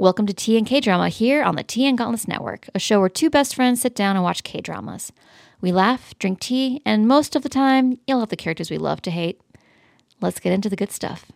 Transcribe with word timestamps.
Welcome 0.00 0.24
to 0.28 0.32
Tea 0.32 0.56
and 0.56 0.66
K 0.66 0.80
Drama 0.80 1.10
here 1.10 1.42
on 1.42 1.56
the 1.56 1.62
Tea 1.62 1.86
and 1.86 1.98
Gauntlets 1.98 2.26
Network, 2.26 2.70
a 2.74 2.78
show 2.78 3.00
where 3.00 3.10
two 3.10 3.28
best 3.28 3.54
friends 3.54 3.82
sit 3.82 3.94
down 3.94 4.16
and 4.16 4.22
watch 4.22 4.42
K 4.42 4.62
dramas. 4.62 5.12
We 5.60 5.72
laugh, 5.72 6.18
drink 6.18 6.40
tea, 6.40 6.80
and 6.86 7.06
most 7.06 7.36
of 7.36 7.42
the 7.42 7.50
time, 7.50 7.98
yell 8.06 8.22
at 8.22 8.30
the 8.30 8.36
characters 8.36 8.70
we 8.70 8.78
love 8.78 9.02
to 9.02 9.10
hate. 9.10 9.42
Let's 10.22 10.40
get 10.40 10.54
into 10.54 10.70
the 10.70 10.74
good 10.74 10.90
stuff. 10.90 11.26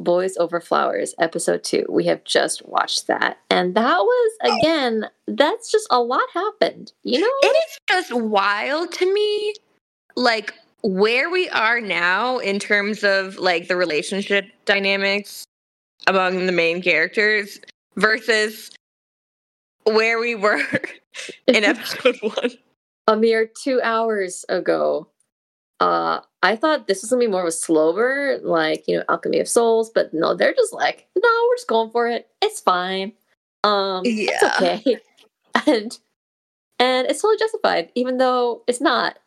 Boys 0.00 0.38
Over 0.38 0.58
Flowers, 0.58 1.14
episode 1.18 1.64
two. 1.64 1.84
We 1.86 2.04
have 2.04 2.24
just 2.24 2.66
watched 2.66 3.08
that. 3.08 3.36
And 3.50 3.74
that 3.74 3.98
was, 3.98 4.58
again, 4.58 5.10
that's 5.26 5.70
just 5.70 5.86
a 5.90 6.00
lot 6.00 6.24
happened. 6.32 6.94
You 7.02 7.20
know? 7.20 7.32
It 7.42 7.56
is 7.68 7.78
just 7.90 8.12
wild 8.14 8.90
to 8.92 9.12
me, 9.12 9.52
like 10.16 10.54
where 10.82 11.28
we 11.28 11.46
are 11.50 11.82
now 11.82 12.38
in 12.38 12.58
terms 12.58 13.04
of 13.04 13.36
like 13.36 13.68
the 13.68 13.76
relationship 13.76 14.46
dynamics 14.64 15.46
among 16.06 16.46
the 16.46 16.52
main 16.52 16.82
characters 16.82 17.60
versus 17.96 18.70
where 19.84 20.18
we 20.18 20.34
were 20.34 20.60
in 21.46 21.64
episode 21.64 22.16
one. 22.20 22.50
A 23.06 23.16
mere 23.16 23.46
two 23.46 23.80
hours 23.82 24.44
ago. 24.48 25.08
Uh, 25.80 26.20
I 26.42 26.56
thought 26.56 26.86
this 26.86 27.02
was 27.02 27.10
gonna 27.10 27.20
be 27.20 27.26
more 27.26 27.42
of 27.42 27.48
a 27.48 27.52
slower, 27.52 28.38
like 28.42 28.84
you 28.86 28.96
know, 28.96 29.04
Alchemy 29.08 29.40
of 29.40 29.48
Souls, 29.48 29.90
but 29.90 30.14
no, 30.14 30.34
they're 30.34 30.54
just 30.54 30.72
like, 30.72 31.06
no, 31.16 31.28
we're 31.48 31.56
just 31.56 31.68
going 31.68 31.90
for 31.90 32.06
it. 32.08 32.28
It's 32.40 32.60
fine. 32.60 33.12
Um, 33.64 34.02
Yeah. 34.04 34.30
it's 34.40 34.44
okay, 34.56 34.96
and 35.66 35.98
and 36.78 37.06
it's 37.08 37.20
totally 37.20 37.38
justified, 37.38 37.90
even 37.94 38.18
though 38.18 38.62
it's 38.66 38.80
not. 38.80 39.18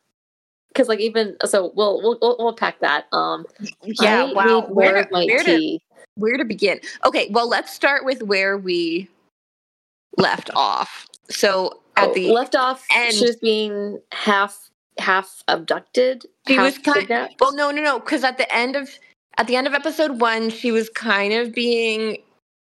Because 0.78 0.88
like 0.90 1.00
even 1.00 1.36
so, 1.44 1.72
we'll 1.76 2.00
we'll 2.04 2.20
we'll, 2.22 2.36
we'll 2.38 2.54
pack 2.54 2.80
that. 2.82 3.08
Um, 3.12 3.48
Yeah, 3.84 4.26
I 4.26 4.34
wow. 4.34 4.62
Where 4.68 5.04
to- 5.06 5.10
where 5.12 5.44
to- 5.44 5.80
Where 6.16 6.38
to 6.38 6.46
begin? 6.46 6.80
Okay, 7.04 7.30
well, 7.32 7.50
let's 7.50 7.74
start 7.74 8.06
with 8.06 8.22
where 8.22 8.58
we 8.60 9.08
left 10.18 10.52
off. 10.56 11.08
So 11.30 11.80
at 11.96 12.10
Oh, 12.10 12.14
the 12.14 12.32
left 12.32 12.56
off, 12.56 12.86
end- 12.94 13.14
she 13.16 13.26
was 13.26 13.38
being 13.38 14.00
half 14.12 14.70
half 15.00 15.44
abducted. 15.48 16.26
She 16.48 16.54
half 16.56 16.64
was 16.66 16.78
kind- 16.78 17.00
kidnapped. 17.08 17.36
well, 17.40 17.54
no, 17.56 17.72
no, 17.72 17.82
no, 17.84 18.00
because 18.00 18.24
at 18.24 18.38
the 18.38 18.52
end 18.54 18.76
of 18.76 18.90
at 19.40 19.48
the 19.48 19.56
end 19.56 19.66
of 19.68 19.74
episode 19.74 20.20
one, 20.22 20.50
she 20.52 20.72
was 20.72 20.90
kind 20.90 21.34
of 21.34 21.54
being 21.54 22.18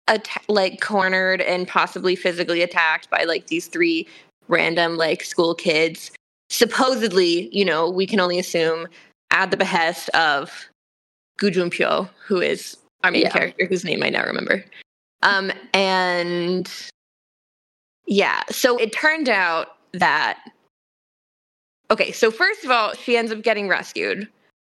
atta- 0.08 0.40
like 0.48 0.80
cornered 0.80 1.40
and 1.42 1.66
possibly 1.68 2.16
physically 2.16 2.62
attacked 2.62 3.08
by 3.10 3.22
like 3.24 3.46
these 3.46 3.66
three 3.68 4.06
random 4.48 4.96
like 4.96 5.22
school 5.24 5.54
kids. 5.54 6.10
Supposedly, 6.50 7.48
you 7.56 7.64
know, 7.64 7.88
we 7.88 8.06
can 8.06 8.20
only 8.20 8.38
assume 8.38 8.88
at 9.30 9.50
the 9.50 9.56
behest 9.56 10.08
of 10.10 10.68
Gu 11.38 11.50
Junpyo, 11.50 12.08
who 12.26 12.40
is 12.40 12.76
our 13.04 13.10
main 13.10 13.22
Yeah. 13.22 13.30
character, 13.30 13.66
whose 13.66 13.84
name 13.84 14.02
I 14.02 14.10
now 14.10 14.24
remember. 14.24 14.64
Um, 15.22 15.52
and 15.72 16.70
yeah, 18.06 18.42
so 18.50 18.76
it 18.78 18.92
turned 18.92 19.28
out 19.28 19.76
that 19.92 20.40
okay. 21.90 22.10
So 22.12 22.30
first 22.30 22.64
of 22.64 22.70
all, 22.70 22.94
she 22.94 23.16
ends 23.16 23.30
up 23.30 23.42
getting 23.42 23.68
rescued 23.68 24.28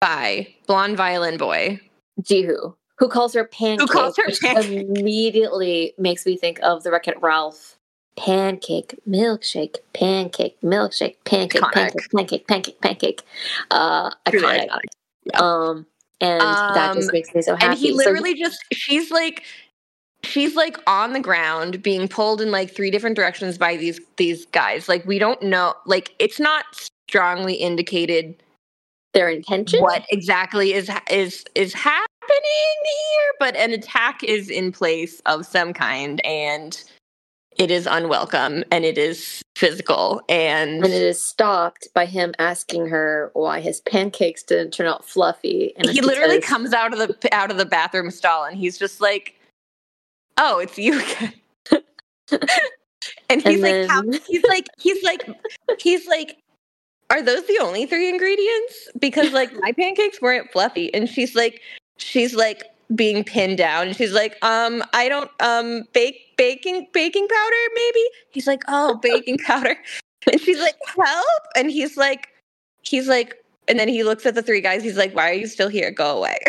by 0.01 0.48
blonde 0.67 0.97
violin 0.97 1.37
boy. 1.37 1.79
Jihu, 2.23 2.75
who 2.98 3.09
calls 3.09 3.33
her 3.35 3.45
pancake, 3.45 3.89
calls 3.89 4.17
her 4.17 4.25
pancake. 4.25 4.75
immediately 4.75 5.95
makes 5.98 6.27
me 6.27 6.36
think 6.36 6.59
of 6.63 6.83
the 6.83 6.91
Wreck 6.91 7.07
It 7.09 7.20
Ralph. 7.23 7.77
Pancake, 8.17 8.98
milkshake, 9.09 9.77
pancake, 9.95 10.61
milkshake, 10.63 11.17
pancake, 11.25 11.63
Iconic. 11.63 11.73
pancake, 11.73 12.11
pancake, 12.13 12.47
pancake, 12.48 12.81
pancake. 12.81 13.23
Uh, 13.71 14.11
iconic. 14.27 14.69
iconic. 14.69 14.81
Yeah. 15.25 15.39
Um, 15.41 15.87
and 16.21 16.41
that 16.41 16.95
just 16.97 17.09
Um, 17.09 17.13
makes 17.13 17.35
me 17.35 17.41
so 17.43 17.55
happy. 17.55 17.67
and 17.67 17.79
he 17.79 17.91
So- 17.91 17.97
literally 17.97 18.35
just 18.35 18.59
she's 18.73 19.11
like 19.11 19.45
she's 20.23 20.55
like 20.55 20.77
on 20.87 21.15
the 21.15 21.21
ground 21.21 21.83
being 21.83 22.07
pulled 22.09 22.43
in 22.43 22.51
like 22.51 22.71
three 22.75 22.91
different 22.91 23.17
directions 23.17 23.57
by 23.57 23.75
these 23.77 23.98
these 24.19 24.45
guys 24.47 24.87
like 24.87 25.03
we 25.07 25.19
don't 25.19 25.41
know 25.42 25.73
like 25.87 26.15
it's 26.19 26.39
not 26.39 26.65
strongly 27.09 27.55
indicated 27.55 28.35
their 29.15 29.31
intention. 29.31 29.81
what 29.81 30.05
exactly 30.11 30.75
is 30.75 30.91
is 31.11 31.45
is 31.55 31.73
happening 31.73 32.07
here 32.85 33.33
but 33.39 33.57
an 33.57 33.73
attack 33.73 34.23
is 34.23 34.51
in 34.51 34.71
place 34.73 35.21
of 35.25 35.47
some 35.47 35.73
kind 35.73 36.21
and 36.27 36.85
it 37.61 37.71
is 37.71 37.87
unwelcome 37.87 38.65
and 38.71 38.87
it 38.87 38.97
is 38.97 39.43
physical 39.55 40.23
and, 40.31 40.83
And 40.83 40.87
it 40.87 41.03
is 41.03 41.23
stopped 41.23 41.89
by 41.93 42.07
him 42.07 42.33
asking 42.39 42.87
her 42.87 43.31
why 43.35 43.61
his 43.61 43.83
pancakes 43.83 44.43
didn't 44.43 44.71
turn 44.73 44.87
out 44.87 45.05
fluffy. 45.05 45.75
And 45.77 45.91
he 45.91 46.01
literally 46.01 46.37
because- 46.37 46.48
comes 46.48 46.73
out 46.73 46.95
of 46.95 46.98
the 46.98 47.35
out 47.35 47.51
of 47.51 47.59
the 47.59 47.67
bathroom 47.67 48.11
stall 48.11 48.45
and 48.47 48.57
he's 48.57 48.79
just 48.79 49.03
like 49.03 49.39
oh 50.39 50.59
it's 50.59 50.79
you 50.79 51.01
again. 51.01 51.35
And 53.31 53.41
he's 53.43 53.63
And 53.63 53.63
like 53.63 53.89
how, 53.89 54.03
he's 54.27 54.45
like 54.45 54.67
he's 54.79 55.03
like 55.03 55.29
he's 55.79 56.07
like 56.07 56.37
are 57.11 57.23
those 57.23 57.47
the 57.47 57.59
only 57.61 57.87
three 57.87 58.09
ingredients? 58.09 58.89
Because 58.98 59.33
like 59.33 59.53
my 59.61 59.73
pancakes 59.73 60.21
weren't 60.23 60.51
fluffy. 60.53 60.92
And 60.95 61.09
she's 61.09 61.35
like 61.35 61.61
she's 61.98 62.35
like 62.35 62.65
being 62.95 63.23
pinned 63.25 63.59
down. 63.59 63.89
And 63.89 63.97
she's 63.97 64.13
like 64.13 64.37
um 64.42 64.83
i 64.95 65.09
don't 65.11 65.31
um 65.41 65.85
bake 65.92 66.30
baking 66.40 66.86
baking 66.92 67.28
powder 67.28 67.56
maybe? 67.74 68.05
He's 68.30 68.46
like 68.46 68.62
oh 68.68 68.98
baking 69.02 69.39
powder. 69.46 69.77
And 70.30 70.40
she's 70.40 70.61
like 70.61 70.77
help. 70.96 71.42
And 71.55 71.70
he's 71.70 71.96
like 71.96 72.28
he's 72.83 73.08
like 73.08 73.36
and 73.68 73.78
then 73.78 73.89
he 73.89 74.02
looks 74.02 74.24
at 74.27 74.34
the 74.34 74.42
three 74.42 74.61
guys. 74.61 74.83
He's 74.83 74.96
like 74.96 75.14
why 75.14 75.30
are 75.30 75.34
you 75.34 75.46
still 75.46 75.68
here? 75.68 75.90
Go 75.90 76.17
away. 76.17 76.39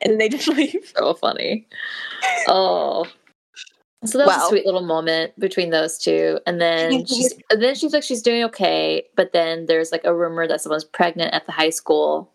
And 0.00 0.20
they 0.20 0.28
just 0.28 0.46
leave. 0.56 0.92
So 0.96 1.14
funny. 1.14 1.66
Oh. 2.46 3.04
So 4.04 4.16
that 4.16 4.28
was 4.28 4.44
a 4.44 4.48
sweet 4.48 4.64
little 4.64 4.86
moment 4.86 5.38
between 5.40 5.70
those 5.70 5.98
two. 5.98 6.38
And 6.46 6.60
then 6.60 7.04
she's 7.04 7.34
and 7.50 7.60
then 7.60 7.74
she's 7.74 7.92
like 7.92 8.04
she's 8.04 8.22
doing 8.22 8.44
okay, 8.44 9.04
but 9.16 9.32
then 9.32 9.66
there's 9.66 9.90
like 9.90 10.04
a 10.04 10.14
rumor 10.14 10.46
that 10.46 10.60
someone's 10.60 10.84
pregnant 10.84 11.34
at 11.34 11.46
the 11.46 11.52
high 11.52 11.70
school. 11.70 12.32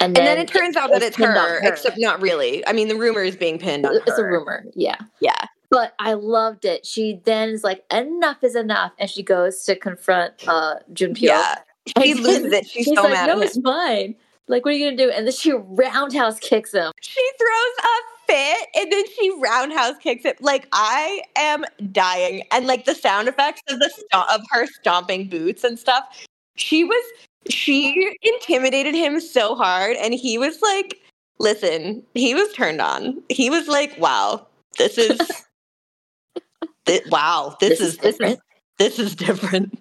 And 0.00 0.18
and 0.18 0.26
then 0.26 0.38
it 0.38 0.48
turns 0.48 0.76
out 0.76 0.90
that 0.90 1.02
it's 1.02 1.16
pinned 1.16 1.38
on 1.38 1.48
her, 1.48 1.60
except 1.62 1.96
not 1.96 2.20
really. 2.20 2.66
I 2.66 2.72
mean 2.72 2.88
the 2.88 2.96
rumor 2.96 3.22
is 3.22 3.36
being 3.36 3.60
pinned 3.60 3.86
on 3.86 3.94
it's 3.94 4.18
a 4.18 4.24
rumor, 4.24 4.64
yeah. 4.74 4.96
yeah 5.20 5.46
But 5.70 5.94
I 5.98 6.14
loved 6.14 6.64
it. 6.64 6.86
She 6.86 7.20
then 7.24 7.50
is 7.50 7.62
like, 7.62 7.84
enough 7.92 8.42
is 8.42 8.56
enough, 8.56 8.92
and 8.98 9.10
she 9.10 9.22
goes 9.22 9.64
to 9.64 9.76
confront 9.76 10.32
uh 10.48 10.76
Junpyo. 10.92 11.22
yeah 11.22 11.56
she 11.98 12.12
And 12.12 12.20
loses 12.24 12.52
it 12.52 12.66
she's 12.66 12.86
He's 12.86 12.96
so 12.96 13.02
like, 13.02 13.12
mad 13.12 13.26
no, 13.26 13.32
at 13.32 13.38
him 13.38 13.42
it's 13.44 13.60
fine. 13.60 14.14
Like, 14.50 14.64
what 14.64 14.72
are 14.72 14.76
you 14.78 14.86
gonna 14.86 14.96
do? 14.96 15.10
And 15.10 15.26
then 15.26 15.34
she 15.34 15.52
roundhouse 15.56 16.38
kicks 16.40 16.72
him. 16.72 16.92
she 17.02 17.20
throws 17.38 17.84
a 17.84 18.32
fit 18.32 18.68
and 18.76 18.92
then 18.92 19.04
she 19.14 19.30
roundhouse 19.40 19.96
kicks 20.02 20.26
it 20.26 20.38
like 20.42 20.68
i 20.74 21.22
am 21.36 21.64
dying 21.92 22.42
and 22.52 22.66
like 22.66 22.84
the 22.84 22.94
sound 22.94 23.26
effects 23.26 23.62
of 23.70 23.78
the 23.78 23.88
sto- 23.88 24.24
of 24.34 24.42
her 24.50 24.66
stomping 24.66 25.26
boots 25.30 25.64
and 25.64 25.78
stuff 25.78 26.04
she 26.56 26.84
was 26.84 27.02
she 27.48 28.14
intimidated 28.20 28.94
him 28.94 29.18
so 29.18 29.54
hard 29.54 29.96
and 29.96 30.12
he 30.12 30.36
was 30.36 30.60
like 30.60 30.98
listen 31.38 32.02
he 32.14 32.34
was 32.34 32.52
turned 32.52 32.82
on 32.82 33.18
he 33.30 33.48
was 33.48 33.66
like 33.66 33.98
wow 33.98 34.46
this 34.76 34.98
is 34.98 35.18
thi- 36.88 37.02
wow 37.10 37.56
this, 37.60 37.80
is, 37.80 37.96
this 37.98 38.18
is 38.20 38.36
this 38.78 38.98
is 38.98 39.14
different 39.14 39.78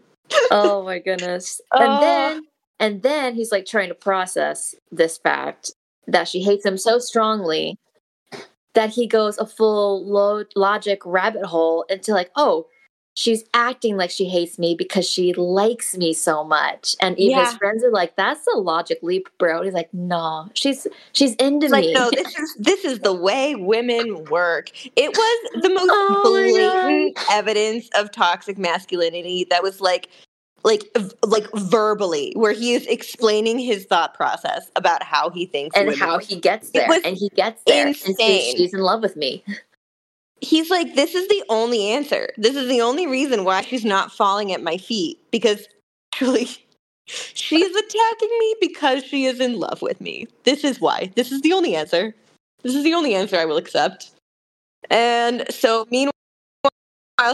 oh 0.52 0.84
my 0.84 1.00
goodness. 1.00 1.62
Oh. 1.74 1.82
And 1.84 2.04
then 2.04 2.44
and 2.80 3.04
then 3.04 3.36
he's 3.36 3.52
like 3.52 3.66
trying 3.66 3.90
to 3.90 3.96
process 3.96 4.76
this 4.92 5.18
fact 5.18 5.72
that 6.08 6.28
she 6.28 6.42
hates 6.42 6.66
him 6.66 6.78
so 6.78 7.00
strongly 7.00 7.78
that 8.74 8.92
he 8.92 9.08
goes 9.08 9.38
a 9.38 9.46
full 9.46 10.06
lo- 10.06 10.46
logic 10.56 11.02
rabbit 11.06 11.46
hole 11.46 11.84
into 11.90 12.14
like, 12.14 12.30
oh, 12.36 12.68
she's 13.18 13.44
acting 13.56 13.98
like 13.98 14.12
she 14.12 14.26
hates 14.26 14.60
me 14.60 14.76
because 14.76 15.10
she 15.10 15.34
likes 15.34 15.98
me 15.98 16.14
so 16.14 16.44
much. 16.44 16.96
And 17.02 17.18
even 17.18 17.40
his 17.44 17.56
friends 17.56 17.84
are 17.84 17.92
like, 17.92 18.16
that's 18.16 18.46
a 18.54 18.58
logic 18.58 19.00
leap, 19.02 19.28
bro. 19.40 19.58
And 19.58 19.66
he's 19.66 19.74
like, 19.74 19.92
no, 19.92 20.50
she's 20.54 20.86
she's 21.14 21.34
into 21.36 21.66
It's 21.66 21.72
like 21.72 21.86
me. 21.86 21.94
no 21.94 22.12
this 22.12 22.38
is 22.38 22.56
this 22.60 22.86
is 22.86 23.00
the 23.00 23.14
way 23.14 23.56
women 23.56 24.26
work 24.26 24.70
it 24.96 25.10
was 25.10 25.62
the 25.64 25.70
most 25.74 25.90
Oh 25.92 26.22
blatant 26.24 27.18
evidence 27.32 27.90
of 27.96 28.12
toxic 28.12 28.58
masculinity 28.58 29.48
that 29.50 29.64
was 29.64 29.82
like 29.82 30.10
like 30.64 30.84
like 31.26 31.48
verbally 31.56 32.34
where 32.36 32.52
he 32.52 32.74
is 32.74 32.86
explaining 32.86 33.58
his 33.58 33.86
thought 33.86 34.14
process 34.14 34.70
about 34.76 35.02
how 35.02 35.30
he 35.32 35.46
thinks 35.46 35.76
and 35.76 35.94
how 35.96 36.16
work. 36.16 36.24
he 36.24 36.40
gets 36.40 36.70
there. 36.72 36.88
And 37.04 37.18
he 37.18 37.30
gets 37.30 37.64
there. 37.64 37.88
And 37.88 37.96
she's 37.96 38.74
in 38.74 38.82
love 38.82 39.02
with 39.02 39.16
me. 39.16 39.44
He's 40.42 40.70
like 40.70 40.96
this 40.96 41.16
is 41.16 41.28
the 41.28 41.44
only 41.50 41.88
answer. 41.90 42.30
This 42.38 42.56
is 42.56 42.68
the 42.68 42.82
only 42.82 43.08
reason 43.08 43.44
why 43.44 43.62
she's 43.62 43.86
not 43.86 44.12
falling 44.12 44.52
at 44.52 44.64
my 44.64 44.78
feet 44.78 45.20
because 45.32 45.68
actually 46.14 46.48
she's 47.06 47.76
attacking 47.76 48.38
me 48.40 48.56
because 48.62 49.04
she 49.04 49.26
is 49.26 49.40
in 49.40 49.60
love 49.60 49.82
with 49.82 50.02
me. 50.02 50.28
This 50.44 50.64
is 50.64 50.82
why. 50.82 51.12
This 51.16 51.32
is 51.32 51.42
the 51.42 51.54
only 51.54 51.76
answer. 51.76 52.14
This 52.64 52.76
is 52.76 52.84
the 52.84 52.94
only 52.94 53.16
answer 53.16 53.38
i 53.38 53.46
will 53.46 53.58
accept. 53.58 54.12
And 54.90 55.46
so 55.50 55.88
meanwhile 55.92 56.12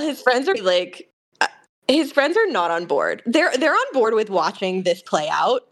his 0.02 0.22
friends 0.22 0.48
are 0.48 0.56
like 0.56 1.10
uh, 1.42 1.48
his 1.88 2.12
friends 2.12 2.38
are 2.38 2.48
not 2.48 2.72
on 2.72 2.86
board. 2.86 3.22
They're 3.26 3.56
they're 3.58 3.74
on 3.74 3.94
board 3.94 4.14
with 4.14 4.30
watching 4.30 4.84
this 4.84 5.02
play 5.02 5.28
out 5.30 5.68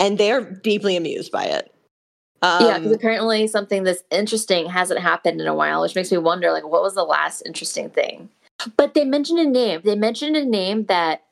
and 0.00 0.18
they're 0.18 0.40
deeply 0.40 0.96
amused 0.96 1.30
by 1.30 1.44
it 1.44 1.72
Um, 2.42 2.66
yeah, 2.66 2.78
because 2.78 2.92
apparently 2.92 3.46
something 3.46 3.84
this 3.84 4.02
interesting 4.10 4.68
hasn't 4.68 5.00
happened 5.00 5.40
in 5.40 5.46
a 5.46 5.54
while, 5.54 5.80
which 5.80 5.94
makes 5.94 6.10
me 6.10 6.18
wonder, 6.18 6.50
like, 6.50 6.66
what 6.66 6.82
was 6.82 6.94
the 6.94 7.04
last 7.04 7.42
interesting 7.46 7.88
thing? 7.88 8.28
But 8.76 8.94
they 8.94 9.04
mentioned 9.04 9.38
a 9.38 9.44
name. 9.48 9.80
They 9.84 9.94
mentioned 9.94 10.36
a 10.36 10.44
name 10.44 10.86
that, 10.86 11.22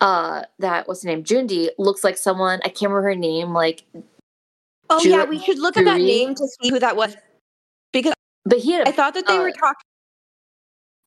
uh, 0.00 0.42
that 0.60 0.86
what's 0.86 1.00
the 1.02 1.08
name? 1.08 1.24
Jundi 1.24 1.70
looks 1.78 2.04
like 2.04 2.16
someone. 2.16 2.60
I 2.64 2.68
can't 2.68 2.90
remember 2.92 3.02
her 3.02 3.16
name. 3.16 3.52
Like, 3.52 3.82
oh 4.88 5.02
Ju- 5.02 5.10
yeah, 5.10 5.24
we 5.24 5.40
should 5.40 5.58
look 5.58 5.76
at 5.76 5.84
that 5.84 6.00
name 6.00 6.34
to 6.36 6.46
see 6.46 6.70
who 6.70 6.78
that 6.78 6.96
was 6.96 7.16
because 7.92 8.14
but 8.44 8.58
he 8.58 8.72
had 8.72 8.86
I 8.86 8.90
a 8.90 8.92
thought 8.92 9.14
that 9.14 9.26
they 9.26 9.38
Uh, 9.38 9.42
were 9.42 9.50
talking 9.52 9.86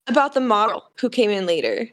about 0.07 0.33
the 0.33 0.41
model 0.41 0.83
who 0.99 1.09
came 1.09 1.29
in 1.29 1.45
later, 1.45 1.87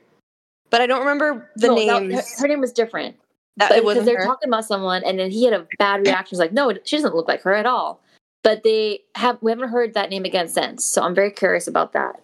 but 0.70 0.81
I 0.81 0.87
don't 0.87 1.00
remember 1.00 1.50
the 1.56 1.69
no, 1.69 1.75
names. 1.75 2.14
her, 2.14 2.43
her 2.43 2.48
name 2.48 2.60
was 2.60 2.72
different. 2.72 3.16
That 3.56 3.70
But 3.70 3.79
it 3.79 3.81
because 3.82 3.97
wasn't 3.97 4.06
they're 4.06 4.19
her. 4.19 4.26
talking 4.26 4.49
about 4.49 4.64
someone, 4.64 5.03
and 5.05 5.19
then 5.19 5.31
he 5.31 5.44
had 5.44 5.55
a 5.55 5.67
bad 5.79 6.03
reaction. 6.03 6.35
He's 6.37 6.38
like, 6.38 6.53
"No, 6.53 6.73
she 6.85 6.97
doesn't 6.97 7.14
look 7.14 7.29
like 7.29 7.43
her 7.43 7.55
at 7.55 7.67
all." 7.67 8.00
But 8.43 8.62
they 8.62 9.00
have 9.17 9.38
we 9.41 9.50
haven't 9.50 9.70
heard 9.70 9.94
that 9.94 10.11
name 10.11 10.25
again 10.25 10.49
since, 10.49 10.85
so 10.85 11.03
I'm 11.03 11.14
very 11.14 11.31
curious 11.31 11.67
about 11.67 11.93
that. 11.94 12.20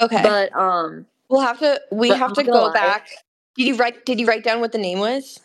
okay, 0.00 0.22
But 0.22 0.54
um, 0.54 1.06
we'll 1.28 1.40
have 1.40 1.58
to. 1.60 1.80
We 1.90 2.10
have 2.10 2.32
to 2.34 2.42
go 2.42 2.52
lie. 2.52 2.72
back. 2.74 3.08
Did 3.56 3.66
you 3.68 3.76
write? 3.76 4.04
Did 4.04 4.20
you 4.20 4.26
write 4.26 4.44
down 4.44 4.60
what 4.60 4.72
the 4.72 4.78
name 4.78 4.98
was? 4.98 5.40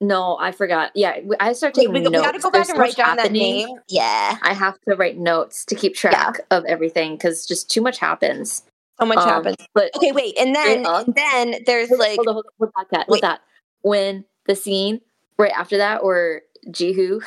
no, 0.00 0.38
I 0.40 0.52
forgot. 0.52 0.92
Yeah, 0.94 1.18
I 1.40 1.48
Wait, 1.52 1.74
taking 1.74 1.92
we, 1.92 2.00
we 2.00 2.10
notes. 2.10 2.24
got 2.24 2.32
to 2.32 2.38
go 2.38 2.50
There's 2.50 2.68
back 2.68 2.74
and 2.74 2.78
write 2.78 2.96
down 2.96 3.16
that 3.16 3.32
name. 3.32 3.78
Yeah, 3.88 4.38
I 4.42 4.54
have 4.54 4.78
to 4.88 4.96
write 4.96 5.18
notes 5.18 5.64
to 5.66 5.74
keep 5.74 5.94
track 5.94 6.40
of 6.50 6.64
everything 6.64 7.16
because 7.16 7.44
just 7.44 7.70
too 7.70 7.82
much 7.82 7.98
happens. 7.98 8.62
so 8.98 9.04
much 9.06 9.18
Um, 9.18 9.28
happens. 9.28 9.56
But 9.74 9.94
Okay, 9.96 10.12
wait, 10.12 10.38
and 10.38 10.54
then 10.54 10.86
and 10.86 11.14
then 11.14 11.56
there's 11.66 11.90
hold 11.90 12.00
like 12.00 12.16
hold 12.16 12.28
on, 12.28 12.34
hold 12.34 12.46
on, 12.46 12.52
hold 12.56 12.88
on, 12.94 13.04
Wait. 13.08 13.08
hold 13.08 13.22
that. 13.22 13.40
When 13.82 14.24
the 14.46 14.56
scene 14.56 15.00
right 15.38 15.52
after 15.52 15.78
that, 15.78 16.04
where 16.04 16.42
Jihu 16.68 17.22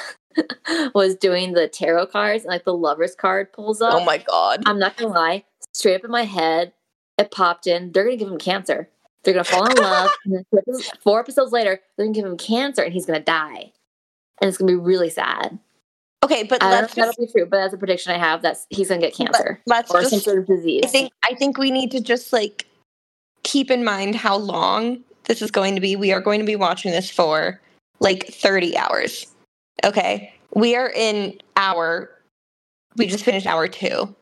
was 0.96 1.16
doing 1.16 1.54
the 1.54 1.68
tarot 1.68 2.08
cards 2.08 2.44
and 2.44 2.52
like 2.52 2.66
the 2.66 2.74
lovers 2.74 3.16
card 3.16 3.52
pulls 3.54 3.82
up. 3.82 3.94
oh 3.94 4.06
my 4.06 4.18
god. 4.18 4.64
I'm 4.66 4.80
not 4.80 4.98
gonna 4.98 5.14
lie, 5.14 5.44
straight 5.74 5.96
up 5.96 6.06
in 6.06 6.12
my 6.12 6.24
head, 6.24 6.74
it 7.18 7.32
popped 7.32 7.68
in. 7.68 7.92
They're 7.92 8.06
gonna 8.06 8.18
give 8.18 8.32
him 8.32 8.38
cancer. 8.38 8.90
They're 9.24 9.34
gonna 9.34 9.44
fall 9.46 9.66
in 9.66 9.78
love, 9.78 10.12
and 10.26 10.46
then 10.52 10.76
four 11.02 11.20
episodes- 11.20 11.52
later, 11.52 11.80
they're 11.98 12.06
gonna 12.06 12.16
give 12.16 12.26
him 12.26 12.38
cancer, 12.38 12.82
and 12.82 12.94
he's 12.94 13.06
gonna 13.06 13.20
die, 13.20 13.72
and 14.42 14.50
it's 14.50 14.58
gonna 14.58 14.72
be 14.72 14.76
really 14.78 15.10
sad. 15.10 15.60
Okay, 16.24 16.44
but 16.44 16.64
I 16.64 16.72
let's 16.72 16.94
if 16.94 16.96
that'll 16.96 17.26
be 17.26 17.30
true, 17.30 17.46
but 17.46 17.58
that's 17.58 17.74
a 17.74 17.78
prediction 17.78 18.14
I 18.14 18.18
have 18.18 18.44
that 18.44 18.58
he's 18.70 18.88
gonna 18.88 19.02
get 19.02 19.14
cancer 19.14 19.60
let's 19.66 19.92
or 19.92 20.04
some 20.06 20.20
sort 20.20 20.40
of 20.40 20.48
disease. 20.48 20.84
I 20.86 20.88
think 20.88 21.12
I 21.24 21.36
think 21.36 21.58
we 21.58 21.70
need 21.70 21.92
to 21.92 22.00
just 22.00 22.32
like 22.32 22.66
keep 23.44 23.70
in 23.70 23.84
mind 23.84 24.16
how 24.16 24.38
long 24.38 25.04
this 25.26 25.42
is 25.42 25.52
going 25.52 25.76
to 25.76 25.82
be. 25.82 25.96
We 25.96 26.12
are 26.12 26.22
going 26.22 26.40
to 26.40 26.46
be 26.46 26.56
watching 26.56 26.92
this 26.92 27.10
for 27.10 27.60
like 28.00 28.28
30 28.28 28.78
hours. 28.78 29.28
Okay. 29.84 30.34
We 30.56 30.76
are 30.76 30.90
in 30.90 31.40
hour 31.56 32.10
we 32.96 33.08
just 33.08 33.24
finished 33.24 33.48
hour 33.48 33.68
2. 33.68 34.16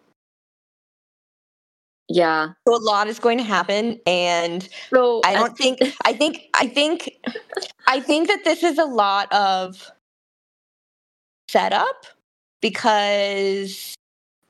yeah. 2.08 2.50
So 2.68 2.76
a 2.76 2.84
lot 2.84 3.08
is 3.08 3.20
going 3.20 3.38
to 3.38 3.44
happen 3.44 4.00
and 4.06 4.68
So 4.90 5.22
I 5.26 5.34
don't 5.34 5.58
think 5.58 5.80
I 6.06 6.14
think 6.14 6.50
I 6.54 6.68
think 6.68 7.12
I 7.88 8.00
think 8.00 8.28
that 8.28 8.44
this 8.44 8.64
is 8.64 8.78
a 8.78 8.86
lot 8.86 9.32
of 9.32 9.92
setup 11.48 12.06
because 12.62 13.96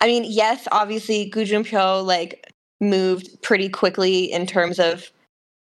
I 0.01 0.07
mean, 0.07 0.25
yes, 0.27 0.67
obviously 0.71 1.29
Gu 1.29 1.43
Junpyo 1.43 2.03
like 2.05 2.53
moved 2.79 3.41
pretty 3.43 3.69
quickly 3.69 4.31
in 4.31 4.47
terms 4.47 4.79
of 4.79 5.11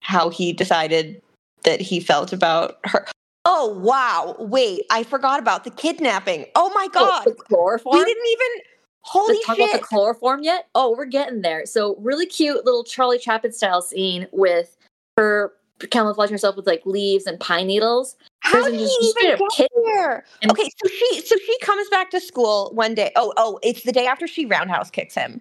how 0.07 0.29
he 0.29 0.53
decided 0.53 1.21
that 1.65 1.81
he 1.81 1.99
felt 1.99 2.33
about 2.33 2.79
her. 2.85 3.05
Oh 3.45 3.77
wow, 3.79 4.37
wait, 4.39 4.83
I 4.91 5.03
forgot 5.03 5.41
about 5.41 5.65
the 5.65 5.71
kidnapping. 5.71 6.47
Oh 6.55 6.71
my 6.75 6.87
oh, 6.95 7.07
god. 7.07 7.25
the 7.25 7.35
chloroform. 7.35 7.99
we 7.99 8.05
didn't 8.05 8.27
even 8.27 8.63
holy 9.01 9.35
Let's 9.35 9.47
talk 9.47 9.57
shit. 9.57 9.69
about 9.69 9.81
the 9.81 9.87
chloroform 9.87 10.43
yet? 10.45 10.69
Oh, 10.77 10.95
we're 10.97 11.07
getting 11.07 11.43
there. 11.43 11.67
So 11.67 11.97
really 11.99 12.27
cute 12.27 12.65
little 12.65 12.85
Charlie 12.85 13.19
Chaplin 13.19 13.53
style 13.53 13.83
scene 13.83 14.29
with 14.31 14.77
her 15.17 15.53
camouflaging 15.91 16.35
herself 16.35 16.57
with 16.57 16.67
like 16.67 16.87
leaves 16.87 17.27
and 17.27 17.39
pine 17.41 17.67
needles. 17.67 18.17
How 18.41 18.63
There's 18.63 18.79
did 18.79 18.81
he 18.81 19.13
even 19.19 19.39
get 19.39 19.51
kid- 19.57 19.69
here? 19.85 20.25
and- 20.43 20.53
Okay, 20.53 20.69
so 20.83 20.89
she 20.89 21.21
so 21.23 21.37
she 21.37 21.59
comes 21.61 21.89
back 21.89 22.11
to 22.11 22.21
school 22.21 22.71
one 22.75 22.95
day. 22.95 23.11
Oh, 23.17 23.33
oh, 23.37 23.59
it's 23.65 23.83
the 23.83 23.93
day 23.93 24.07
after 24.07 24.29
she 24.29 24.47
roundhouse 24.47 24.91
kicks 24.91 25.17
him. 25.17 25.41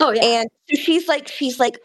Oh 0.00 0.10
yeah. 0.10 0.22
And 0.22 0.50
she's 0.78 1.08
like 1.08 1.28
she's 1.28 1.58
like 1.58 1.78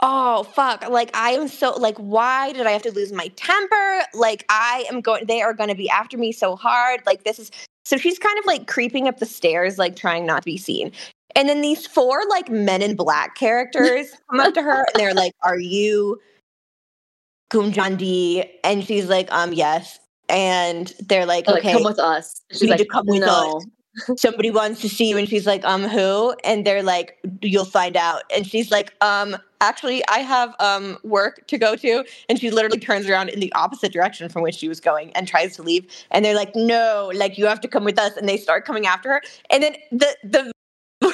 oh 0.00 0.44
fuck, 0.44 0.88
like 0.88 1.10
I 1.14 1.30
am 1.32 1.48
so 1.48 1.72
like 1.72 1.96
why 1.98 2.52
did 2.52 2.66
I 2.66 2.70
have 2.70 2.82
to 2.82 2.92
lose 2.92 3.12
my 3.12 3.28
temper? 3.36 4.00
Like 4.14 4.44
I 4.48 4.84
am 4.90 5.00
going 5.00 5.26
they 5.26 5.42
are 5.42 5.54
going 5.54 5.68
to 5.68 5.74
be 5.74 5.88
after 5.90 6.16
me 6.16 6.32
so 6.32 6.56
hard. 6.56 7.00
Like 7.06 7.24
this 7.24 7.38
is 7.38 7.50
so 7.84 7.96
she's 7.96 8.18
kind 8.18 8.38
of 8.38 8.44
like 8.46 8.66
creeping 8.66 9.08
up 9.08 9.18
the 9.18 9.26
stairs 9.26 9.78
like 9.78 9.96
trying 9.96 10.26
not 10.26 10.42
to 10.42 10.44
be 10.44 10.58
seen. 10.58 10.92
And 11.34 11.48
then 11.48 11.60
these 11.60 11.86
four 11.86 12.22
like 12.28 12.50
men 12.50 12.82
in 12.82 12.96
black 12.96 13.34
characters 13.36 14.10
come 14.30 14.40
up 14.40 14.54
to 14.54 14.62
her 14.62 14.84
and 14.84 14.86
they're 14.94 15.14
like, 15.14 15.32
"Are 15.42 15.58
you 15.58 16.20
Kumjandi?" 17.50 18.48
And 18.64 18.84
she's 18.84 19.08
like, 19.08 19.30
"Um, 19.32 19.52
yes." 19.52 19.98
And 20.28 20.92
they're 21.08 21.26
like, 21.26 21.46
They're 21.46 21.54
like, 21.54 21.64
"Okay, 21.64 21.72
come 21.72 21.84
with 21.84 21.98
us. 21.98 22.42
She's 22.50 22.62
need 22.62 22.70
like, 22.70 22.80
to 22.80 22.86
come 22.86 23.06
with 23.06 23.20
no. 23.20 23.62
somebody 24.16 24.50
wants 24.50 24.80
to 24.82 24.88
see 24.88 25.08
you." 25.08 25.16
And 25.16 25.28
she's 25.28 25.46
like, 25.46 25.64
"Um, 25.64 25.84
who?" 25.84 26.34
And 26.44 26.66
they're 26.66 26.82
like, 26.82 27.18
"You'll 27.40 27.64
find 27.64 27.96
out." 27.96 28.22
And 28.34 28.46
she's 28.46 28.70
like, 28.70 28.92
"Um, 29.00 29.36
actually, 29.60 30.02
I 30.08 30.18
have 30.18 30.54
um 30.60 30.98
work 31.02 31.46
to 31.48 31.58
go 31.58 31.76
to." 31.76 32.04
And 32.28 32.38
she 32.38 32.50
literally 32.50 32.80
turns 32.80 33.08
around 33.08 33.28
in 33.30 33.40
the 33.40 33.52
opposite 33.54 33.92
direction 33.92 34.28
from 34.28 34.42
which 34.42 34.56
she 34.56 34.68
was 34.68 34.80
going 34.80 35.12
and 35.12 35.26
tries 35.28 35.56
to 35.56 35.62
leave. 35.62 35.86
And 36.10 36.24
they're 36.24 36.34
like, 36.34 36.54
"No, 36.54 37.10
like 37.14 37.38
you 37.38 37.46
have 37.46 37.60
to 37.62 37.68
come 37.68 37.84
with 37.84 37.98
us." 37.98 38.16
And 38.16 38.28
they 38.28 38.36
start 38.36 38.64
coming 38.64 38.86
after 38.86 39.10
her. 39.10 39.22
And 39.50 39.62
then 39.62 39.76
the 39.92 40.16
the 40.24 40.52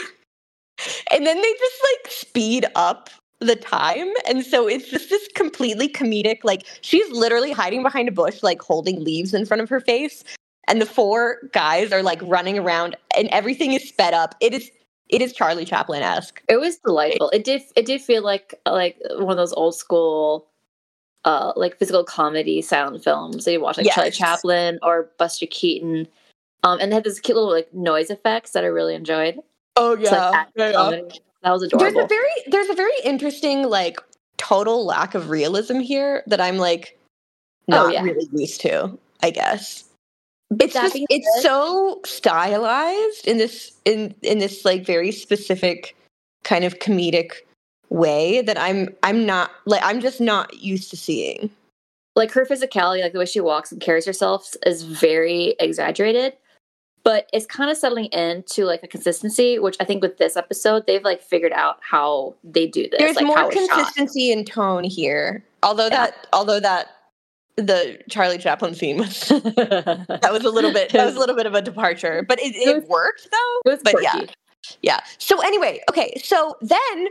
and 1.13 1.27
then 1.27 1.41
they 1.41 1.53
just 1.53 1.81
like 1.93 2.13
speed 2.13 2.67
up 2.75 3.11
the 3.41 3.57
time 3.57 4.11
and 4.27 4.45
so 4.45 4.67
it's 4.67 4.89
just 4.89 5.11
this 5.11 5.29
completely 5.35 5.89
comedic 5.89 6.39
like 6.45 6.63
she's 6.81 7.09
literally 7.11 7.53
hiding 7.53 7.83
behind 7.83 8.09
a 8.09 8.13
bush 8.13 8.43
like 8.43 8.63
holding 8.63 9.03
leaves 9.03 9.35
in 9.35 9.45
front 9.45 9.61
of 9.61 9.69
her 9.69 9.81
face 9.81 10.25
and 10.69 10.81
the 10.81 10.87
four 10.87 11.39
guys 11.53 11.93
are 11.93 12.03
like 12.03 12.21
running 12.23 12.59
around 12.59 12.97
and 13.17 13.29
everything 13.29 13.73
is 13.73 13.87
sped 13.87 14.15
up 14.15 14.35
it 14.41 14.55
is 14.55 14.71
it 15.09 15.21
is 15.23 15.33
charlie 15.33 15.65
chaplin-esque 15.65 16.43
It 16.49 16.57
was 16.59 16.77
delightful. 16.79 17.31
It 17.31 17.45
did 17.45 17.63
it 17.77 17.87
did 17.87 18.01
feel 18.01 18.23
like 18.23 18.55
like 18.67 18.97
one 19.11 19.31
of 19.31 19.37
those 19.37 19.53
old 19.53 19.75
school 19.75 20.47
uh 21.25 21.53
like 21.57 21.79
physical 21.79 22.05
comedy 22.05 22.61
silent 22.63 23.03
films 23.05 23.45
that 23.45 23.53
you 23.53 23.61
watch 23.61 23.77
like 23.79 23.87
Charlie 23.93 24.11
Chaplin 24.11 24.79
or 24.83 25.11
Buster 25.19 25.47
Keaton. 25.51 26.07
Um 26.63 26.79
and 26.81 26.91
they 26.91 26.95
had 26.97 27.05
this 27.05 27.21
cute 27.21 27.37
little 27.37 27.53
like 27.53 27.73
noise 27.75 28.11
effects 28.11 28.51
that 28.53 28.65
I 28.65 28.69
really 28.69 28.95
enjoyed. 28.95 29.39
oh 29.77 29.93
It's 29.93 30.11
like 30.11 30.35
action. 30.57 31.09
That 31.43 31.51
was 31.53 31.63
adorable. 31.63 31.93
there's 31.93 32.05
a 32.05 32.09
very 32.09 32.31
there's 32.47 32.69
a 32.71 32.75
very 32.75 32.93
interesting 33.05 33.63
like 33.69 33.99
total 34.37 34.85
lack 34.85 35.15
of 35.15 35.31
realism 35.31 35.79
here 35.79 36.23
that 36.27 36.41
i'm 36.41 36.57
like 36.59 36.99
Oh, 37.69 37.73
not 37.87 37.93
yeah. 37.95 38.03
really 38.03 38.29
used 38.33 38.61
to 38.63 38.99
i 39.23 39.31
guess 39.31 39.84
it's 40.61 40.75
just 40.75 40.97
it's 41.11 41.35
said- 41.37 41.43
so 41.43 42.01
stylized 42.05 43.27
in 43.27 43.39
this 43.39 43.73
in 43.85 44.15
in 44.23 44.39
this 44.39 44.65
like 44.65 44.85
very 44.87 45.11
specific 45.13 45.97
kind 46.45 46.65
of 46.65 46.79
comedic 46.79 47.33
way 47.91 48.43
that 48.43 48.59
i'm 48.59 48.89
i'm 49.03 49.25
not 49.25 49.51
like 49.67 49.81
i'm 49.85 50.01
just 50.01 50.21
not 50.21 50.55
used 50.59 50.91
to 50.91 50.97
seeing 50.97 51.51
like 52.17 52.31
her 52.31 52.45
physicality, 52.47 53.03
like 53.03 53.13
the 53.13 53.19
way 53.19 53.25
she 53.27 53.41
walks 53.41 53.73
and 53.73 53.81
carries 53.81 54.07
herself 54.07 54.55
is 54.65 54.85
very 54.85 55.57
exaggerated. 55.59 56.35
But 57.03 57.29
it's 57.33 57.45
kind 57.45 57.71
of 57.73 57.77
settling 57.77 58.05
into 58.13 58.67
like 58.67 58.85
a 58.85 58.87
consistency, 58.87 59.59
which 59.59 59.77
I 59.81 59.85
think 59.85 60.01
with 60.01 60.17
this 60.19 60.37
episode, 60.37 60.87
they've 60.87 61.03
like 61.03 61.21
figured 61.21 61.53
out 61.53 61.79
how 61.83 62.37
they 62.45 62.69
do 62.69 62.89
this. 62.89 63.01
there's 63.01 63.17
like 63.17 63.27
more 63.27 63.37
shot. 63.37 63.53
consistency 63.53 64.31
in 64.31 64.45
tone 64.45 64.85
here 64.85 65.43
although 65.65 65.87
Yeah. 65.87 66.07
that 66.07 66.27
although 66.33 66.61
that 66.61 66.87
the 67.57 67.99
charlie 68.11 68.39
chaplin 68.39 68.75
theme. 68.75 68.99
that 68.99 70.29
was 70.33 70.45
a 70.45 70.51
little 70.51 70.73
bit 70.73 70.91
that 70.93 71.05
was 71.07 71.15
a 71.17 71.19
little 71.25 71.37
bit 71.37 71.47
of 71.47 71.55
a 71.55 71.63
departure 71.63 72.25
but 72.29 72.39
it, 72.41 72.55
It 72.57 72.69
it 72.69 72.77
was- 72.81 72.89
worked 72.89 73.29
though 73.31 73.73
It 73.73 73.81
but 73.85 73.93
quirky. 73.95 74.07
yeah 74.07 74.25
Yeah. 74.83 75.01
So 75.19 75.41
anyway, 75.43 75.81
okay. 75.91 76.15
So 76.25 76.57
then 76.63 77.07